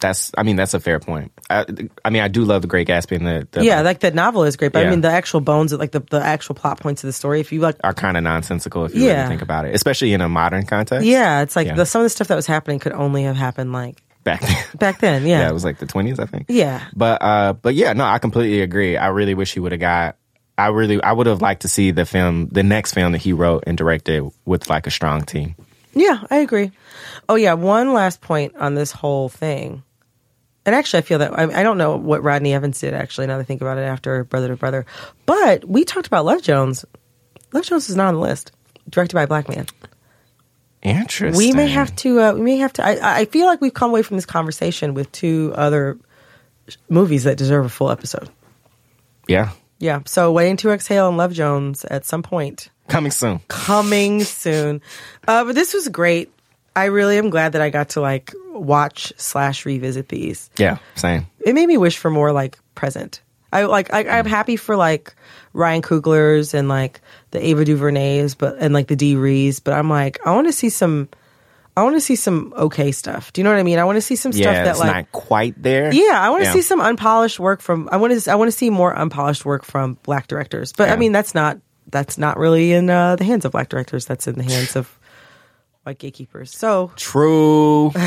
[0.00, 1.30] That's I mean that's a fair point.
[1.50, 1.66] I,
[2.04, 4.44] I mean I do love the Great Gatsby and the, the yeah, like the novel
[4.44, 7.04] is great, but I mean the actual bones, of, like the the actual plot points
[7.04, 7.40] of the story.
[7.40, 9.16] If you like, are kind of nonsensical if you Yeah.
[9.18, 11.06] really think about it, especially in a modern context.
[11.06, 11.74] yeah, it's like Yeah.
[11.74, 14.64] the some of the stuff that was happening could only have happened like back then.
[14.76, 15.26] back then.
[15.26, 16.46] yeah, Yeah, it was like the twenties, I think.
[16.48, 16.82] Yeah.
[16.96, 18.96] but uh, but yeah, no, I completely agree.
[18.96, 20.16] I really wish he would have got.
[20.56, 23.32] I really, I would have liked to see the film, the next film that he
[23.32, 25.54] wrote and directed with like a strong team.
[25.94, 26.70] Yeah, I agree.
[27.30, 29.82] Oh yeah, one last point on this whole thing.
[30.66, 32.92] And actually, I feel that I, I don't know what Rodney Evans did.
[32.94, 34.86] Actually, now that I think about it, after Brother to Brother,
[35.26, 36.84] but we talked about Love Jones.
[37.52, 38.52] Love Jones is not on the list.
[38.88, 39.66] Directed by a black man.
[40.82, 41.36] Interesting.
[41.36, 42.20] We may have to.
[42.20, 42.84] Uh, we may have to.
[42.84, 45.98] I, I feel like we've come away from this conversation with two other
[46.88, 48.28] movies that deserve a full episode.
[49.28, 50.00] Yeah, Yeah.
[50.06, 53.40] So, waiting to exhale and Love Jones at some point coming soon.
[53.48, 54.80] coming soon.
[55.28, 56.32] Uh, but this was great.
[56.76, 60.50] I really am glad that I got to like watch slash revisit these.
[60.56, 61.26] Yeah, same.
[61.40, 63.20] It made me wish for more like present.
[63.52, 65.14] I like I, I'm happy for like
[65.52, 67.00] Ryan Coogler's and like
[67.32, 69.58] the Ava DuVernay's, but and like the Dee Rees.
[69.58, 71.08] But I'm like I want to see some.
[71.76, 73.32] I want to see some okay stuff.
[73.32, 73.78] Do you know what I mean?
[73.78, 75.92] I want to see some stuff Yeah, that like not quite there.
[75.92, 76.52] yeah, I want to Yeah.
[76.52, 77.88] see some unpolished work from.
[77.90, 78.30] I want to.
[78.30, 80.72] I want to see more unpolished work from black directors.
[80.72, 81.58] But I mean, that's not.
[81.90, 84.04] That's not really in uh, the hands of black directors.
[84.06, 84.96] That's in the hands of
[85.84, 86.56] white gatekeepers.
[86.56, 87.92] So True.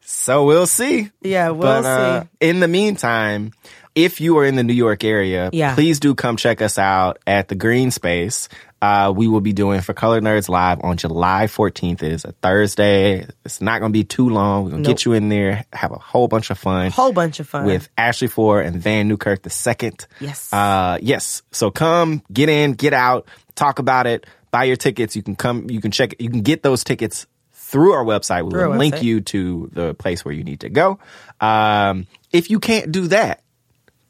[0.00, 1.10] so we'll see.
[1.22, 2.28] yeah, we'll but uh, see.
[2.40, 3.52] in the meantime,
[3.94, 5.74] if you are in the New York area, Yeah.
[5.74, 8.48] please do come check us out at the Greene Space.
[8.80, 12.00] Uh, we will be doing for Color Nerds live on July 14th.
[12.00, 13.26] It is a Thursday.
[13.44, 14.64] It's not going to be too long.
[14.64, 14.98] We're going to Nope.
[14.98, 16.92] get you in there, have a whole bunch of fun.
[16.92, 20.06] Whole bunch of fun with Ashley Ford and Vann Newkirk the second.
[20.20, 20.52] Yes.
[20.52, 21.42] Uh, yes.
[21.50, 25.14] So come, get in, get out, talk about it, buy your tickets.
[25.16, 28.50] You can come, you can check, you can get those tickets through our website.
[28.50, 29.02] We will link website.
[29.02, 30.98] you to the place where you need to go.
[31.40, 33.42] Um, if you can't do that,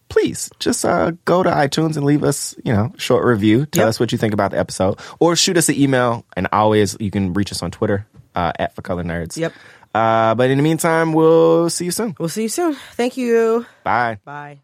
[0.09, 3.67] please just uh, go to iTunes and leave us, you know, short review.
[3.67, 3.89] Tell Yep.
[3.89, 6.25] us what you think about the episode, or shoot us an email.
[6.37, 9.37] And always, you can reach us on Twitter uh, at For Color Nerds.
[9.37, 9.53] Yep.
[9.95, 12.15] Uh, but in the meantime, we'll see you soon.
[12.19, 12.75] We'll see you soon.
[12.93, 13.67] Thank you.
[13.85, 14.19] Bye.
[14.25, 14.61] Bye.